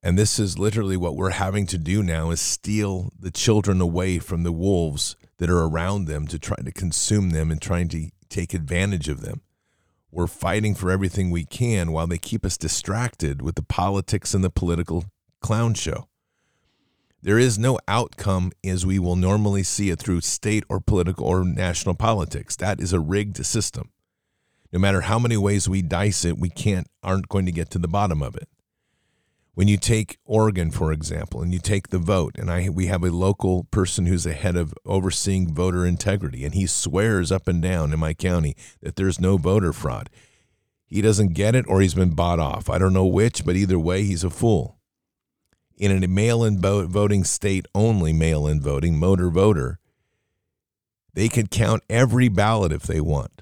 And 0.06 0.20
this 0.20 0.38
is 0.38 0.60
literally 0.60 0.98
what 0.98 1.16
we're 1.16 1.30
having 1.30 1.66
to 1.68 1.78
do 1.78 2.04
now 2.04 2.30
is 2.30 2.42
steal 2.42 3.13
the 3.18 3.32
children 3.32 3.80
away 3.80 4.20
from 4.20 4.44
the 4.44 4.52
wolves 4.52 5.16
that 5.38 5.50
are 5.50 5.63
around 5.63 6.06
them 6.06 6.28
to 6.28 6.38
try 6.38 6.58
to 6.58 6.74
consume 6.74 7.30
them 7.30 7.50
and 7.50 7.62
trying 7.62 7.88
to 7.89 8.10
take 8.28 8.54
advantage 8.54 9.08
of 9.08 9.22
them. 9.22 9.42
We're 10.12 10.28
fighting 10.28 10.76
for 10.76 10.92
everything 10.92 11.32
we 11.32 11.46
can 11.46 11.94
while 11.94 12.06
they 12.06 12.18
keep 12.18 12.46
us 12.46 12.58
distracted 12.58 13.42
with 13.42 13.56
the 13.56 13.63
politics 13.63 14.34
and 14.34 14.44
the 14.44 14.50
political 14.50 15.06
clown 15.39 15.74
show. 15.74 16.10
There 17.22 17.39
is 17.39 17.58
no 17.58 17.80
outcome 17.88 18.52
as 18.62 18.86
we 18.86 19.00
will 19.00 19.16
normally 19.16 19.63
see 19.63 19.89
it 19.89 20.00
through 20.00 20.20
state 20.22 20.66
or 20.68 20.82
political 20.82 21.26
or 21.26 21.46
national 21.46 21.96
politics. 21.96 22.58
That 22.58 22.82
is 22.82 22.92
a 22.92 23.00
rigged 23.00 23.44
system. 23.46 23.89
No 24.74 24.80
matter 24.80 25.02
how 25.02 25.18
many 25.18 25.38
ways 25.38 25.70
we 25.70 25.82
dice 25.82 26.26
it, 26.26 26.38
we 26.38 26.50
can't 26.50 26.88
aren't 27.02 27.30
going 27.30 27.46
to 27.46 27.54
get 27.54 27.70
to 27.70 27.80
the 27.80 27.88
bottom 27.88 28.22
of 28.22 28.36
it 28.36 28.50
when 29.56 29.68
you 29.68 29.78
take 29.78 30.18
Oregon, 30.26 30.72
for 30.72 30.92
example, 30.92 31.42
and 31.42 31.54
you 31.54 31.60
take 31.60 31.89
the 31.89 32.00
vote, 32.00 32.38
and 32.38 32.50
I 32.50 32.70
we 32.70 32.88
have 32.88 33.04
a 33.04 33.12
local 33.12 33.66
person 33.66 34.08
who's 34.08 34.24
the 34.24 34.34
head 34.34 34.56
of 34.56 34.74
overseeing 34.86 35.54
voter 35.54 35.86
integrity, 35.86 36.44
and 36.44 36.56
he 36.56 36.66
swears 36.66 37.32
up 37.32 37.48
and 37.48 37.62
down 37.62 37.94
in 37.94 38.00
my 38.00 38.13
county 38.13 38.56
that 38.82 38.96
there's 38.96 39.22
no 39.22 39.38
voter 39.38 39.72
fraud. 39.72 40.10
He 40.86 41.02
doesn't 41.02 41.34
get 41.34 41.56
it, 41.56 41.66
or 41.68 41.82
he's 41.82 41.94
been 41.94 42.16
bought 42.16 42.39
off. 42.39 42.70
I 42.70 42.78
don't 42.78 42.94
know 42.94 43.06
which, 43.06 43.46
but 43.46 43.56
either 43.56 43.80
way, 43.80 44.04
he's 44.04 44.24
a 44.24 44.30
fool. 44.30 44.80
In 45.76 46.04
a 46.04 46.08
mail-in 46.08 46.60
voting 46.60 47.24
state 47.24 47.66
only, 47.74 48.13
mail-in 48.13 48.62
voting, 48.62 48.98
motor 48.98 49.30
voter, 49.30 49.80
they 51.13 51.30
could 51.30 51.52
count 51.52 51.84
every 51.89 52.28
ballot 52.28 52.72
if 52.72 52.84
they 52.84 53.02
want. 53.02 53.42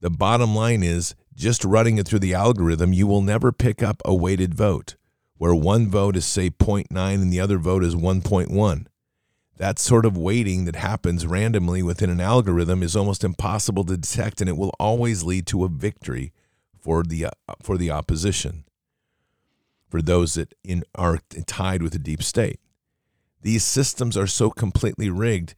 The 0.00 0.10
bottom 0.10 0.54
line 0.54 0.82
is, 0.82 1.14
just 1.34 1.64
running 1.64 1.96
it 1.96 2.06
through 2.06 2.18
the 2.18 2.34
algorithm, 2.34 2.92
you 2.92 3.06
will 3.06 3.22
never 3.22 3.50
pick 3.50 3.82
up 3.82 4.02
a 4.04 4.14
weighted 4.14 4.54
vote 4.54 4.96
where 5.40 5.54
one 5.54 5.88
vote 5.88 6.16
is, 6.16 6.26
say, 6.26 6.50
0.9 6.50 6.84
and 7.14 7.32
the 7.32 7.40
other 7.40 7.56
vote 7.56 7.82
is 7.82 7.94
1.1. 7.94 8.86
That 9.56 9.78
sort 9.78 10.04
of 10.04 10.14
weighting 10.14 10.66
that 10.66 10.76
happens 10.76 11.26
randomly 11.26 11.82
within 11.82 12.10
an 12.10 12.20
algorithm 12.20 12.82
is 12.82 12.94
almost 12.94 13.24
impossible 13.24 13.84
to 13.84 13.96
detect, 13.96 14.42
and 14.42 14.50
it 14.50 14.58
will 14.58 14.74
always 14.78 15.22
lead 15.24 15.46
to 15.46 15.64
a 15.64 15.70
victory 15.70 16.34
for 16.78 17.02
the, 17.02 17.24
uh, 17.24 17.30
for 17.62 17.78
the 17.78 17.90
opposition, 17.90 18.64
for 19.88 20.02
those 20.02 20.34
that 20.34 20.52
in, 20.62 20.84
are 20.94 21.20
tied 21.46 21.82
with 21.82 21.94
the 21.94 21.98
deep 21.98 22.22
state. 22.22 22.60
These 23.40 23.64
systems 23.64 24.18
are 24.18 24.26
so 24.26 24.50
completely 24.50 25.08
rigged, 25.08 25.54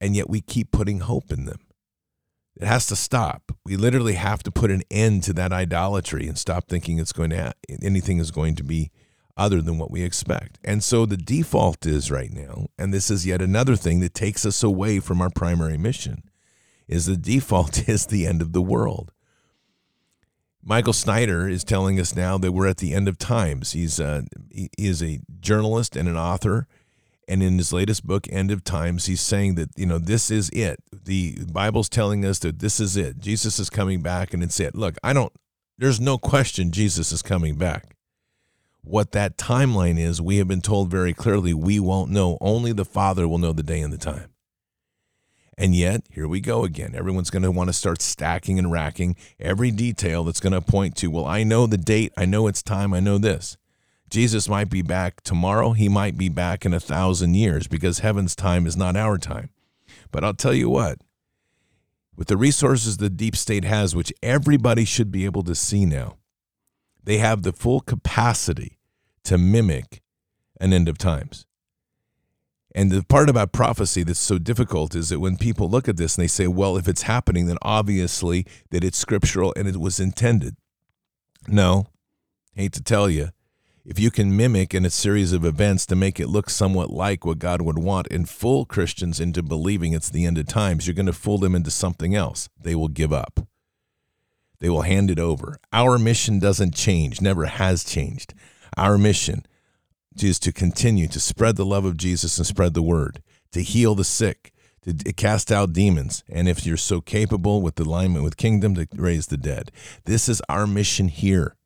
and 0.00 0.16
yet 0.16 0.30
we 0.30 0.40
keep 0.40 0.70
putting 0.70 1.00
hope 1.00 1.30
in 1.30 1.44
them. 1.44 1.60
It 2.58 2.66
has 2.66 2.86
to 2.86 2.96
stop. 2.96 3.52
We 3.66 3.76
literally 3.76 4.14
have 4.14 4.42
to 4.44 4.50
put 4.50 4.70
an 4.70 4.82
end 4.90 5.24
to 5.24 5.34
that 5.34 5.52
idolatry 5.52 6.26
and 6.26 6.38
stop 6.38 6.68
thinking 6.68 6.98
it's 6.98 7.12
going 7.12 7.30
to 7.30 7.52
anything 7.82 8.16
is 8.16 8.30
going 8.30 8.54
to 8.54 8.64
be 8.64 8.92
other 9.36 9.60
than 9.60 9.78
what 9.78 9.90
we 9.90 10.02
expect. 10.02 10.58
And 10.64 10.82
so 10.82 11.04
the 11.04 11.16
default 11.16 11.84
is 11.84 12.10
right 12.10 12.32
now, 12.32 12.68
and 12.78 12.92
this 12.92 13.10
is 13.10 13.26
yet 13.26 13.42
another 13.42 13.76
thing 13.76 14.00
that 14.00 14.14
takes 14.14 14.46
us 14.46 14.62
away 14.62 15.00
from 15.00 15.20
our 15.20 15.30
primary 15.30 15.76
mission, 15.76 16.22
is 16.88 17.06
the 17.06 17.16
default 17.16 17.88
is 17.88 18.06
the 18.06 18.26
end 18.26 18.40
of 18.40 18.52
the 18.52 18.62
world. 18.62 19.12
Michael 20.68 20.92
Snyder 20.92 21.48
is 21.48 21.62
telling 21.62 22.00
us 22.00 22.16
now 22.16 22.38
that 22.38 22.50
we're 22.50 22.66
at 22.66 22.78
the 22.78 22.92
end 22.92 23.06
of 23.06 23.18
times. 23.18 23.72
He's 23.72 24.00
uh, 24.00 24.22
he 24.50 24.68
is 24.76 25.00
a 25.00 25.20
journalist 25.38 25.94
and 25.94 26.08
an 26.08 26.16
author, 26.16 26.66
and 27.28 27.40
in 27.40 27.56
his 27.56 27.72
latest 27.72 28.04
book, 28.04 28.26
End 28.30 28.50
of 28.50 28.64
Times, 28.64 29.06
he's 29.06 29.20
saying 29.20 29.54
that 29.56 29.70
you 29.76 29.86
know 29.86 29.98
this 29.98 30.28
is 30.28 30.50
it. 30.50 30.82
The 30.92 31.44
Bible's 31.52 31.88
telling 31.88 32.24
us 32.24 32.40
that 32.40 32.58
this 32.58 32.80
is 32.80 32.96
it. 32.96 33.18
Jesus 33.18 33.60
is 33.60 33.70
coming 33.70 34.02
back, 34.02 34.34
and 34.34 34.42
it's 34.42 34.58
it. 34.58 34.74
Look, 34.74 34.96
I 35.04 35.12
don't. 35.12 35.32
There's 35.78 36.00
no 36.00 36.18
question 36.18 36.72
Jesus 36.72 37.12
is 37.12 37.22
coming 37.22 37.56
back. 37.56 37.95
What 38.88 39.10
that 39.12 39.36
timeline 39.36 39.98
is, 39.98 40.22
we 40.22 40.36
have 40.36 40.46
been 40.46 40.60
told 40.60 40.92
very 40.92 41.12
clearly 41.12 41.52
we 41.52 41.80
won't 41.80 42.08
know. 42.08 42.38
Only 42.40 42.70
the 42.70 42.84
Father 42.84 43.26
will 43.26 43.38
know 43.38 43.52
the 43.52 43.64
day 43.64 43.80
and 43.80 43.92
the 43.92 43.98
time. 43.98 44.30
And 45.58 45.74
yet, 45.74 46.02
here 46.08 46.28
we 46.28 46.38
go 46.38 46.62
again. 46.62 46.94
Everyone's 46.94 47.30
going 47.30 47.42
to 47.42 47.50
want 47.50 47.68
to 47.68 47.72
start 47.72 48.00
stacking 48.00 48.60
and 48.60 48.70
racking 48.70 49.16
every 49.40 49.72
detail 49.72 50.22
that's 50.22 50.38
going 50.38 50.52
to 50.52 50.60
point 50.60 50.94
to, 50.98 51.10
well, 51.10 51.26
I 51.26 51.42
know 51.42 51.66
the 51.66 51.76
date, 51.76 52.12
I 52.16 52.26
know 52.26 52.46
it's 52.46 52.62
time, 52.62 52.94
I 52.94 53.00
know 53.00 53.18
this. 53.18 53.56
Jesus 54.08 54.48
might 54.48 54.70
be 54.70 54.82
back 54.82 55.20
tomorrow. 55.22 55.72
He 55.72 55.88
might 55.88 56.16
be 56.16 56.28
back 56.28 56.64
in 56.64 56.72
a 56.72 56.78
thousand 56.78 57.34
years 57.34 57.66
because 57.66 57.98
heaven's 57.98 58.36
time 58.36 58.68
is 58.68 58.76
not 58.76 58.94
our 58.94 59.18
time. 59.18 59.50
But 60.12 60.22
I'll 60.22 60.32
tell 60.32 60.54
you 60.54 60.70
what, 60.70 61.00
with 62.14 62.28
the 62.28 62.36
resources 62.36 62.98
the 62.98 63.10
deep 63.10 63.34
state 63.34 63.64
has, 63.64 63.96
which 63.96 64.12
everybody 64.22 64.84
should 64.84 65.10
be 65.10 65.24
able 65.24 65.42
to 65.42 65.56
see 65.56 65.86
now, 65.86 66.18
they 67.02 67.18
have 67.18 67.42
the 67.42 67.52
full 67.52 67.80
capacity 67.80 68.75
to 69.26 69.38
mimic 69.38 70.02
an 70.60 70.72
end 70.72 70.88
of 70.88 70.98
times. 70.98 71.46
And 72.74 72.90
the 72.90 73.02
part 73.02 73.30
about 73.30 73.52
prophecy 73.52 74.02
that's 74.02 74.18
so 74.18 74.38
difficult 74.38 74.94
is 74.94 75.08
that 75.08 75.20
when 75.20 75.38
people 75.38 75.70
look 75.70 75.88
at 75.88 75.96
this 75.96 76.16
and 76.16 76.22
they 76.22 76.28
say, 76.28 76.46
well, 76.46 76.76
if 76.76 76.86
it's 76.88 77.02
happening, 77.02 77.46
then 77.46 77.56
obviously 77.62 78.46
that 78.70 78.84
it's 78.84 78.98
scriptural 78.98 79.54
and 79.56 79.66
it 79.66 79.78
was 79.78 79.98
intended. 79.98 80.56
No, 81.48 81.86
hate 82.54 82.72
to 82.72 82.82
tell 82.82 83.08
you, 83.08 83.30
if 83.84 83.98
you 83.98 84.10
can 84.10 84.36
mimic 84.36 84.74
in 84.74 84.84
a 84.84 84.90
series 84.90 85.32
of 85.32 85.44
events 85.44 85.86
to 85.86 85.96
make 85.96 86.18
it 86.18 86.28
look 86.28 86.50
somewhat 86.50 86.90
like 86.90 87.24
what 87.24 87.38
God 87.38 87.62
would 87.62 87.78
want 87.78 88.08
and 88.10 88.28
fool 88.28 88.64
Christians 88.64 89.20
into 89.20 89.42
believing 89.42 89.92
it's 89.92 90.10
the 90.10 90.26
end 90.26 90.38
of 90.38 90.46
times, 90.46 90.86
you're 90.86 90.94
going 90.94 91.06
to 91.06 91.12
fool 91.12 91.38
them 91.38 91.54
into 91.54 91.70
something 91.70 92.14
else. 92.14 92.48
They 92.60 92.74
will 92.74 92.88
give 92.88 93.12
up. 93.12 93.46
They 94.58 94.68
will 94.68 94.82
hand 94.82 95.10
it 95.10 95.18
over. 95.18 95.58
Our 95.72 95.98
mission 95.98 96.40
doesn't 96.40 96.74
change, 96.74 97.20
never 97.20 97.46
has 97.46 97.84
changed. 97.84 98.34
Our 98.76 98.98
mission 98.98 99.46
is 100.22 100.38
to 100.40 100.52
continue 100.52 101.08
to 101.08 101.20
spread 101.20 101.56
the 101.56 101.66
love 101.66 101.84
of 101.84 101.96
Jesus 101.96 102.38
and 102.38 102.46
spread 102.46 102.74
the 102.74 102.82
word, 102.82 103.22
to 103.52 103.62
heal 103.62 103.94
the 103.94 104.04
sick, 104.04 104.52
to 104.82 105.12
cast 105.12 105.50
out 105.50 105.72
demons, 105.72 106.22
and 106.28 106.48
if 106.48 106.64
you're 106.64 106.76
so 106.76 107.00
capable 107.00 107.60
with 107.60 107.78
alignment 107.80 108.22
with 108.22 108.36
kingdom, 108.36 108.74
to 108.76 108.86
raise 108.94 109.26
the 109.26 109.36
dead. 109.36 109.72
This 110.04 110.28
is 110.28 110.40
our 110.48 110.66
mission 110.66 111.08
here. 111.08 111.56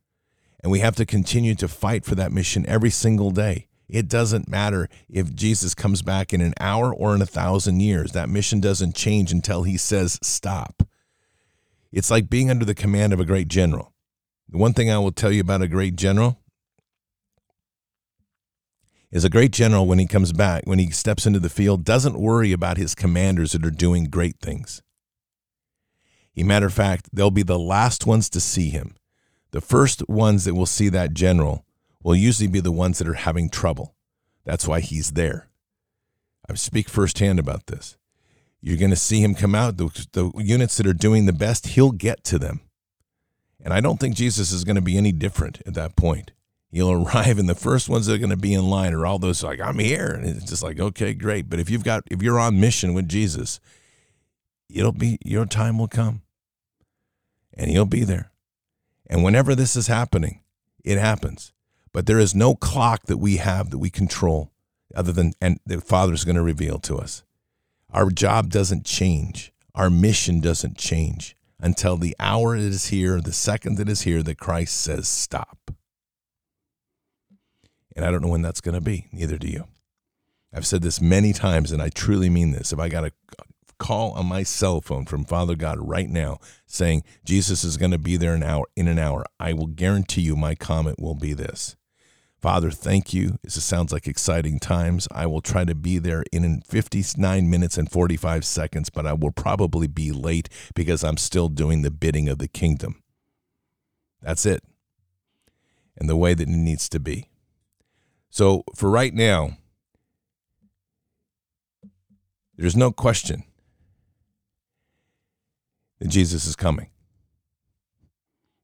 And 0.62 0.72
we 0.72 0.80
have 0.80 0.96
to 0.96 1.06
continue 1.06 1.54
to 1.56 1.68
fight 1.68 2.04
for 2.04 2.14
that 2.14 2.32
mission 2.32 2.66
every 2.66 2.90
single 2.90 3.30
day. 3.30 3.66
It 3.88 4.08
doesn't 4.08 4.48
matter 4.48 4.88
if 5.08 5.34
Jesus 5.34 5.74
comes 5.74 6.00
back 6.00 6.32
in 6.32 6.40
an 6.40 6.54
hour 6.60 6.94
or 6.94 7.14
in 7.14 7.22
a 7.22 7.26
thousand 7.26 7.80
years. 7.80 8.12
That 8.12 8.28
mission 8.28 8.60
doesn't 8.60 8.94
change 8.94 9.32
until 9.32 9.64
he 9.64 9.76
says 9.76 10.18
stop. 10.22 10.82
It's 11.92 12.10
like 12.10 12.30
being 12.30 12.50
under 12.50 12.64
the 12.64 12.74
command 12.74 13.12
of 13.12 13.20
a 13.20 13.24
great 13.24 13.48
general. 13.48 13.92
The 14.48 14.58
one 14.58 14.72
thing 14.72 14.90
I 14.90 14.98
will 14.98 15.12
tell 15.12 15.32
you 15.32 15.40
about 15.40 15.62
a 15.62 15.68
great 15.68 15.96
general 15.96 16.39
is 19.10 19.24
a 19.24 19.30
great 19.30 19.50
general 19.52 19.86
when 19.86 19.98
he 19.98 20.06
comes 20.06 20.32
back, 20.32 20.64
when 20.64 20.78
he 20.78 20.90
steps 20.90 21.26
into 21.26 21.40
the 21.40 21.48
field, 21.48 21.84
doesn't 21.84 22.20
worry 22.20 22.52
about 22.52 22.76
his 22.76 22.94
commanders 22.94 23.52
that 23.52 23.64
are 23.64 23.70
doing 23.70 24.04
great 24.04 24.38
things. 24.40 24.82
A 26.36 26.42
matter 26.42 26.66
of 26.66 26.72
fact, 26.72 27.08
they'll 27.12 27.30
be 27.30 27.42
the 27.42 27.58
last 27.58 28.06
ones 28.06 28.30
to 28.30 28.40
see 28.40 28.70
him. 28.70 28.96
The 29.50 29.60
first 29.60 30.08
ones 30.08 30.44
that 30.44 30.54
will 30.54 30.66
see 30.66 30.88
that 30.88 31.12
general 31.12 31.64
will 32.02 32.14
usually 32.14 32.46
be 32.46 32.60
the 32.60 32.72
ones 32.72 32.98
that 32.98 33.08
are 33.08 33.14
having 33.14 33.50
trouble. 33.50 33.94
That's 34.44 34.66
why 34.66 34.80
he's 34.80 35.12
there. 35.12 35.48
I 36.48 36.54
speak 36.54 36.88
firsthand 36.88 37.38
about 37.38 37.66
this. 37.66 37.96
You're 38.62 38.78
going 38.78 38.90
to 38.90 38.96
see 38.96 39.22
him 39.22 39.34
come 39.34 39.54
out. 39.54 39.76
The, 39.76 40.06
the 40.12 40.30
units 40.36 40.76
that 40.76 40.86
are 40.86 40.92
doing 40.92 41.26
the 41.26 41.32
best, 41.32 41.68
he'll 41.68 41.92
get 41.92 42.24
to 42.24 42.38
them. 42.38 42.60
And 43.62 43.74
I 43.74 43.80
don't 43.80 43.98
think 43.98 44.14
Jesus 44.14 44.52
is 44.52 44.64
going 44.64 44.76
to 44.76 44.82
be 44.82 44.96
any 44.96 45.12
different 45.12 45.60
at 45.66 45.74
that 45.74 45.96
point. 45.96 46.32
He'll 46.70 46.92
arrive, 47.04 47.38
and 47.38 47.48
the 47.48 47.54
first 47.54 47.88
ones 47.88 48.06
that 48.06 48.14
are 48.14 48.18
going 48.18 48.30
to 48.30 48.36
be 48.36 48.54
in 48.54 48.68
line 48.68 48.94
are 48.94 49.06
all 49.06 49.18
those 49.18 49.42
like, 49.42 49.60
I'm 49.60 49.78
here. 49.78 50.06
And 50.06 50.24
it's 50.24 50.48
just 50.48 50.62
like, 50.62 50.78
okay, 50.78 51.14
great. 51.14 51.48
But 51.48 51.60
if 51.60 51.70
you've 51.70 51.84
got, 51.84 52.04
if 52.10 52.22
you're 52.22 52.38
on 52.38 52.60
mission 52.60 52.94
with 52.94 53.08
Jesus, 53.08 53.60
it'll 54.68 54.92
be, 54.92 55.18
your 55.24 55.46
time 55.46 55.78
will 55.78 55.88
come 55.88 56.22
and 57.54 57.70
he'll 57.70 57.84
be 57.84 58.04
there. 58.04 58.30
And 59.08 59.24
whenever 59.24 59.54
this 59.54 59.74
is 59.74 59.88
happening, 59.88 60.42
it 60.84 60.98
happens. 60.98 61.52
But 61.92 62.06
there 62.06 62.20
is 62.20 62.34
no 62.34 62.54
clock 62.54 63.06
that 63.06 63.18
we 63.18 63.38
have 63.38 63.70
that 63.70 63.78
we 63.78 63.90
control 63.90 64.52
other 64.94 65.12
than, 65.12 65.32
and 65.40 65.58
the 65.66 65.80
Father's 65.80 66.24
going 66.24 66.36
to 66.36 66.42
reveal 66.42 66.78
to 66.80 66.96
us. 66.96 67.24
Our 67.92 68.10
job 68.10 68.50
doesn't 68.50 68.84
change, 68.86 69.52
our 69.74 69.90
mission 69.90 70.40
doesn't 70.40 70.78
change 70.78 71.36
until 71.58 71.96
the 71.96 72.14
hour 72.18 72.56
it 72.56 72.62
is 72.62 72.86
here, 72.86 73.20
the 73.20 73.32
second 73.32 73.76
that 73.76 73.88
is 73.88 74.02
here, 74.02 74.22
that 74.22 74.38
Christ 74.38 74.80
says, 74.80 75.08
stop. 75.08 75.72
And 77.96 78.04
I 78.04 78.10
don't 78.10 78.22
know 78.22 78.28
when 78.28 78.42
that's 78.42 78.60
going 78.60 78.74
to 78.74 78.80
be. 78.80 79.06
Neither 79.12 79.38
do 79.38 79.48
you. 79.48 79.66
I've 80.52 80.66
said 80.66 80.82
this 80.82 81.00
many 81.00 81.32
times, 81.32 81.70
and 81.72 81.80
I 81.80 81.90
truly 81.90 82.28
mean 82.28 82.50
this. 82.50 82.72
If 82.72 82.78
I 82.78 82.88
got 82.88 83.04
a 83.04 83.12
uh, 83.38 83.44
call 83.78 84.12
on 84.12 84.26
my 84.26 84.42
cell 84.42 84.80
phone 84.80 85.06
from 85.06 85.24
Father 85.24 85.56
God 85.56 85.78
right 85.80 86.08
now 86.08 86.38
saying 86.66 87.02
Jesus 87.24 87.64
is 87.64 87.76
going 87.76 87.92
to 87.92 87.98
be 87.98 88.16
there 88.16 88.34
an 88.34 88.42
hour 88.42 88.66
in 88.76 88.88
an 88.88 88.98
hour, 88.98 89.24
I 89.38 89.52
will 89.52 89.68
guarantee 89.68 90.20
you 90.20 90.36
my 90.36 90.54
comment 90.54 91.00
will 91.00 91.14
be 91.14 91.32
this. 91.32 91.76
Father, 92.40 92.70
thank 92.70 93.12
you. 93.12 93.38
This 93.42 93.62
sounds 93.62 93.92
like 93.92 94.06
exciting 94.06 94.58
times. 94.58 95.06
I 95.10 95.26
will 95.26 95.42
try 95.42 95.64
to 95.66 95.74
be 95.74 95.98
there 95.98 96.24
in 96.32 96.62
59 96.62 97.50
minutes 97.50 97.76
and 97.76 97.90
45 97.90 98.46
seconds, 98.46 98.88
but 98.88 99.06
I 99.06 99.12
will 99.12 99.30
probably 99.30 99.86
be 99.86 100.10
late 100.10 100.48
because 100.74 101.04
I'm 101.04 101.18
still 101.18 101.48
doing 101.48 101.82
the 101.82 101.90
bidding 101.90 102.30
of 102.30 102.38
the 102.38 102.48
kingdom. 102.48 103.02
That's 104.22 104.46
it. 104.46 104.62
And 105.96 106.08
the 106.08 106.16
way 106.16 106.32
that 106.32 106.48
it 106.48 106.48
needs 106.48 106.88
to 106.90 107.00
be. 107.00 107.28
So 108.30 108.62
for 108.76 108.88
right 108.88 109.12
now, 109.12 109.58
there's 112.56 112.76
no 112.76 112.92
question 112.92 113.42
that 115.98 116.08
Jesus 116.08 116.46
is 116.46 116.56
coming. 116.56 116.90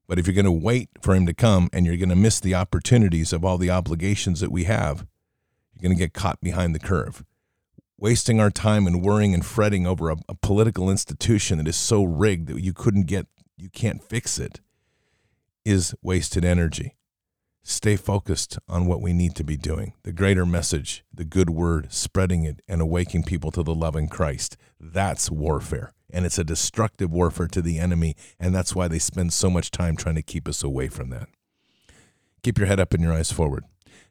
But 0.07 0.17
if 0.17 0.25
you're 0.25 0.33
going 0.33 0.45
to 0.45 0.51
wait 0.51 0.89
for 1.01 1.13
him 1.13 1.25
to 1.25 1.33
come 1.33 1.69
and 1.73 1.85
you're 1.85 1.97
going 1.97 2.09
to 2.09 2.15
miss 2.15 2.39
the 2.39 2.55
opportunities 2.55 3.33
of 3.33 3.43
all 3.43 3.57
the 3.57 3.69
obligations 3.69 4.39
that 4.39 4.51
we 4.51 4.63
have, 4.63 5.05
you're 5.73 5.81
going 5.81 5.97
to 5.97 6.01
get 6.01 6.13
caught 6.13 6.39
behind 6.39 6.73
the 6.73 6.79
curve. 6.79 7.25
Wasting 7.97 8.39
our 8.39 8.49
time 8.49 8.87
and 8.87 9.01
worrying 9.01 9.33
and 9.33 9.45
fretting 9.45 9.85
over 9.85 10.09
a, 10.09 10.15
a 10.29 10.35
political 10.35 10.89
institution 10.89 11.57
that 11.57 11.67
is 11.67 11.75
so 11.75 12.03
rigged 12.03 12.47
that 12.47 12.61
you 12.61 12.71
couldn't 12.71 13.05
get, 13.07 13.27
you 13.57 13.69
can't 13.69 14.01
fix 14.01 14.39
it, 14.39 14.61
is 15.65 15.93
wasted 16.01 16.45
energy 16.45 16.96
stay 17.67 17.97
focused 17.97 18.57
on 18.69 18.85
what 18.85 19.01
we 19.01 19.11
need 19.11 19.35
to 19.35 19.43
be 19.43 19.57
doing 19.57 19.93
the 20.03 20.13
greater 20.13 20.45
message, 20.45 21.03
the 21.13 21.25
good 21.25 21.49
word, 21.49 21.91
spreading 21.91 22.43
it, 22.43 22.61
and 22.67 22.81
awakening 22.81 23.23
people 23.23 23.51
to 23.51 23.61
the 23.61 23.75
loving 23.75 24.07
Christ. 24.07 24.55
That's 24.79 25.29
warfare. 25.29 25.91
And 26.09 26.25
it's 26.25 26.37
a 26.37 26.45
destructive 26.45 27.11
warfare 27.11 27.47
to 27.47 27.61
the 27.61 27.77
enemy. 27.77 28.15
And 28.39 28.55
that's 28.55 28.73
why 28.73 28.87
they 28.87 28.99
spend 28.99 29.33
so 29.33 29.49
much 29.49 29.69
time 29.69 29.97
trying 29.97 30.15
to 30.15 30.21
keep 30.21 30.47
us 30.47 30.63
away 30.63 30.87
from 30.87 31.09
that. 31.09 31.27
Keep 32.41 32.57
your 32.57 32.67
head 32.67 32.79
up 32.79 32.93
and 32.93 33.03
your 33.03 33.13
eyes 33.13 33.33
forward. 33.33 33.65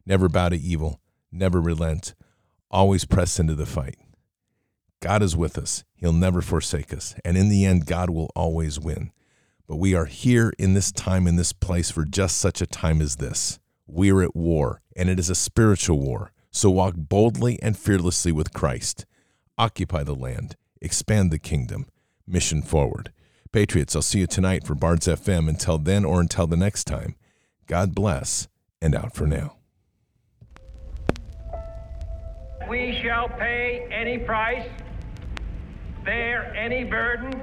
Never 0.05 0.29
bow 0.29 0.51
to 0.51 0.57
evil. 0.57 1.01
Never 1.33 1.59
relent. 1.59 2.15
Always 2.71 3.07
press 3.07 3.39
into 3.41 3.55
the 3.55 3.65
fight. 3.65 3.97
God 5.01 5.23
is 5.23 5.35
with 5.35 5.57
us. 5.57 5.85
He'll 5.95 6.13
never 6.13 6.43
forsake 6.43 6.93
us. 6.93 7.15
And 7.25 7.39
in 7.39 7.49
the 7.49 7.65
end, 7.65 7.87
God 7.87 8.11
will 8.11 8.31
always 8.37 8.79
win. 8.79 9.13
But 9.67 9.77
we 9.77 9.95
are 9.95 10.05
here 10.05 10.53
in 10.59 10.75
this 10.75 10.93
time, 10.93 11.27
in 11.27 11.35
this 11.37 11.53
place, 11.53 11.91
for 11.91 12.05
just 12.05 12.39
such 12.39 12.61
a 12.61 12.67
time 12.67 13.03
as 13.03 13.17
this. 13.17 13.59
We're 13.89 14.23
at 14.23 14.37
war, 14.37 14.81
and 14.95 15.09
it 15.09 15.19
is 15.19 15.29
a 15.29 15.35
spiritual 15.35 15.99
war. 15.99 16.33
So 16.53 16.71
walk 16.71 16.95
boldly 16.97 17.61
and 17.61 17.77
fearlessly 17.77 18.31
with 18.31 18.53
Christ. 18.53 19.07
Occupy 19.59 20.05
the 20.05 20.15
land, 20.15 20.55
expand 20.81 21.33
the 21.33 21.39
kingdom, 21.39 21.87
mission 22.27 22.63
forward. 22.63 23.13
Patriots, 23.51 23.97
I'll 23.97 24.03
see 24.03 24.21
you 24.21 24.27
tonight 24.27 24.65
for 24.65 24.75
Bards 24.75 25.07
FM. 25.07 25.49
Until 25.49 25.79
then 25.79 26.05
or 26.05 26.21
until 26.21 26.47
the 26.47 26.57
next 26.57 26.85
time, 26.85 27.17
God 27.67 27.95
bless 27.95 28.49
and 28.81 28.95
out 28.95 29.15
for 29.15 29.27
now. 29.27 29.57
We 32.69 33.01
shall 33.03 33.29
pay 33.29 33.89
any 33.91 34.19
price, 34.19 34.69
bear 36.05 36.55
any 36.55 36.85
burden 36.85 37.43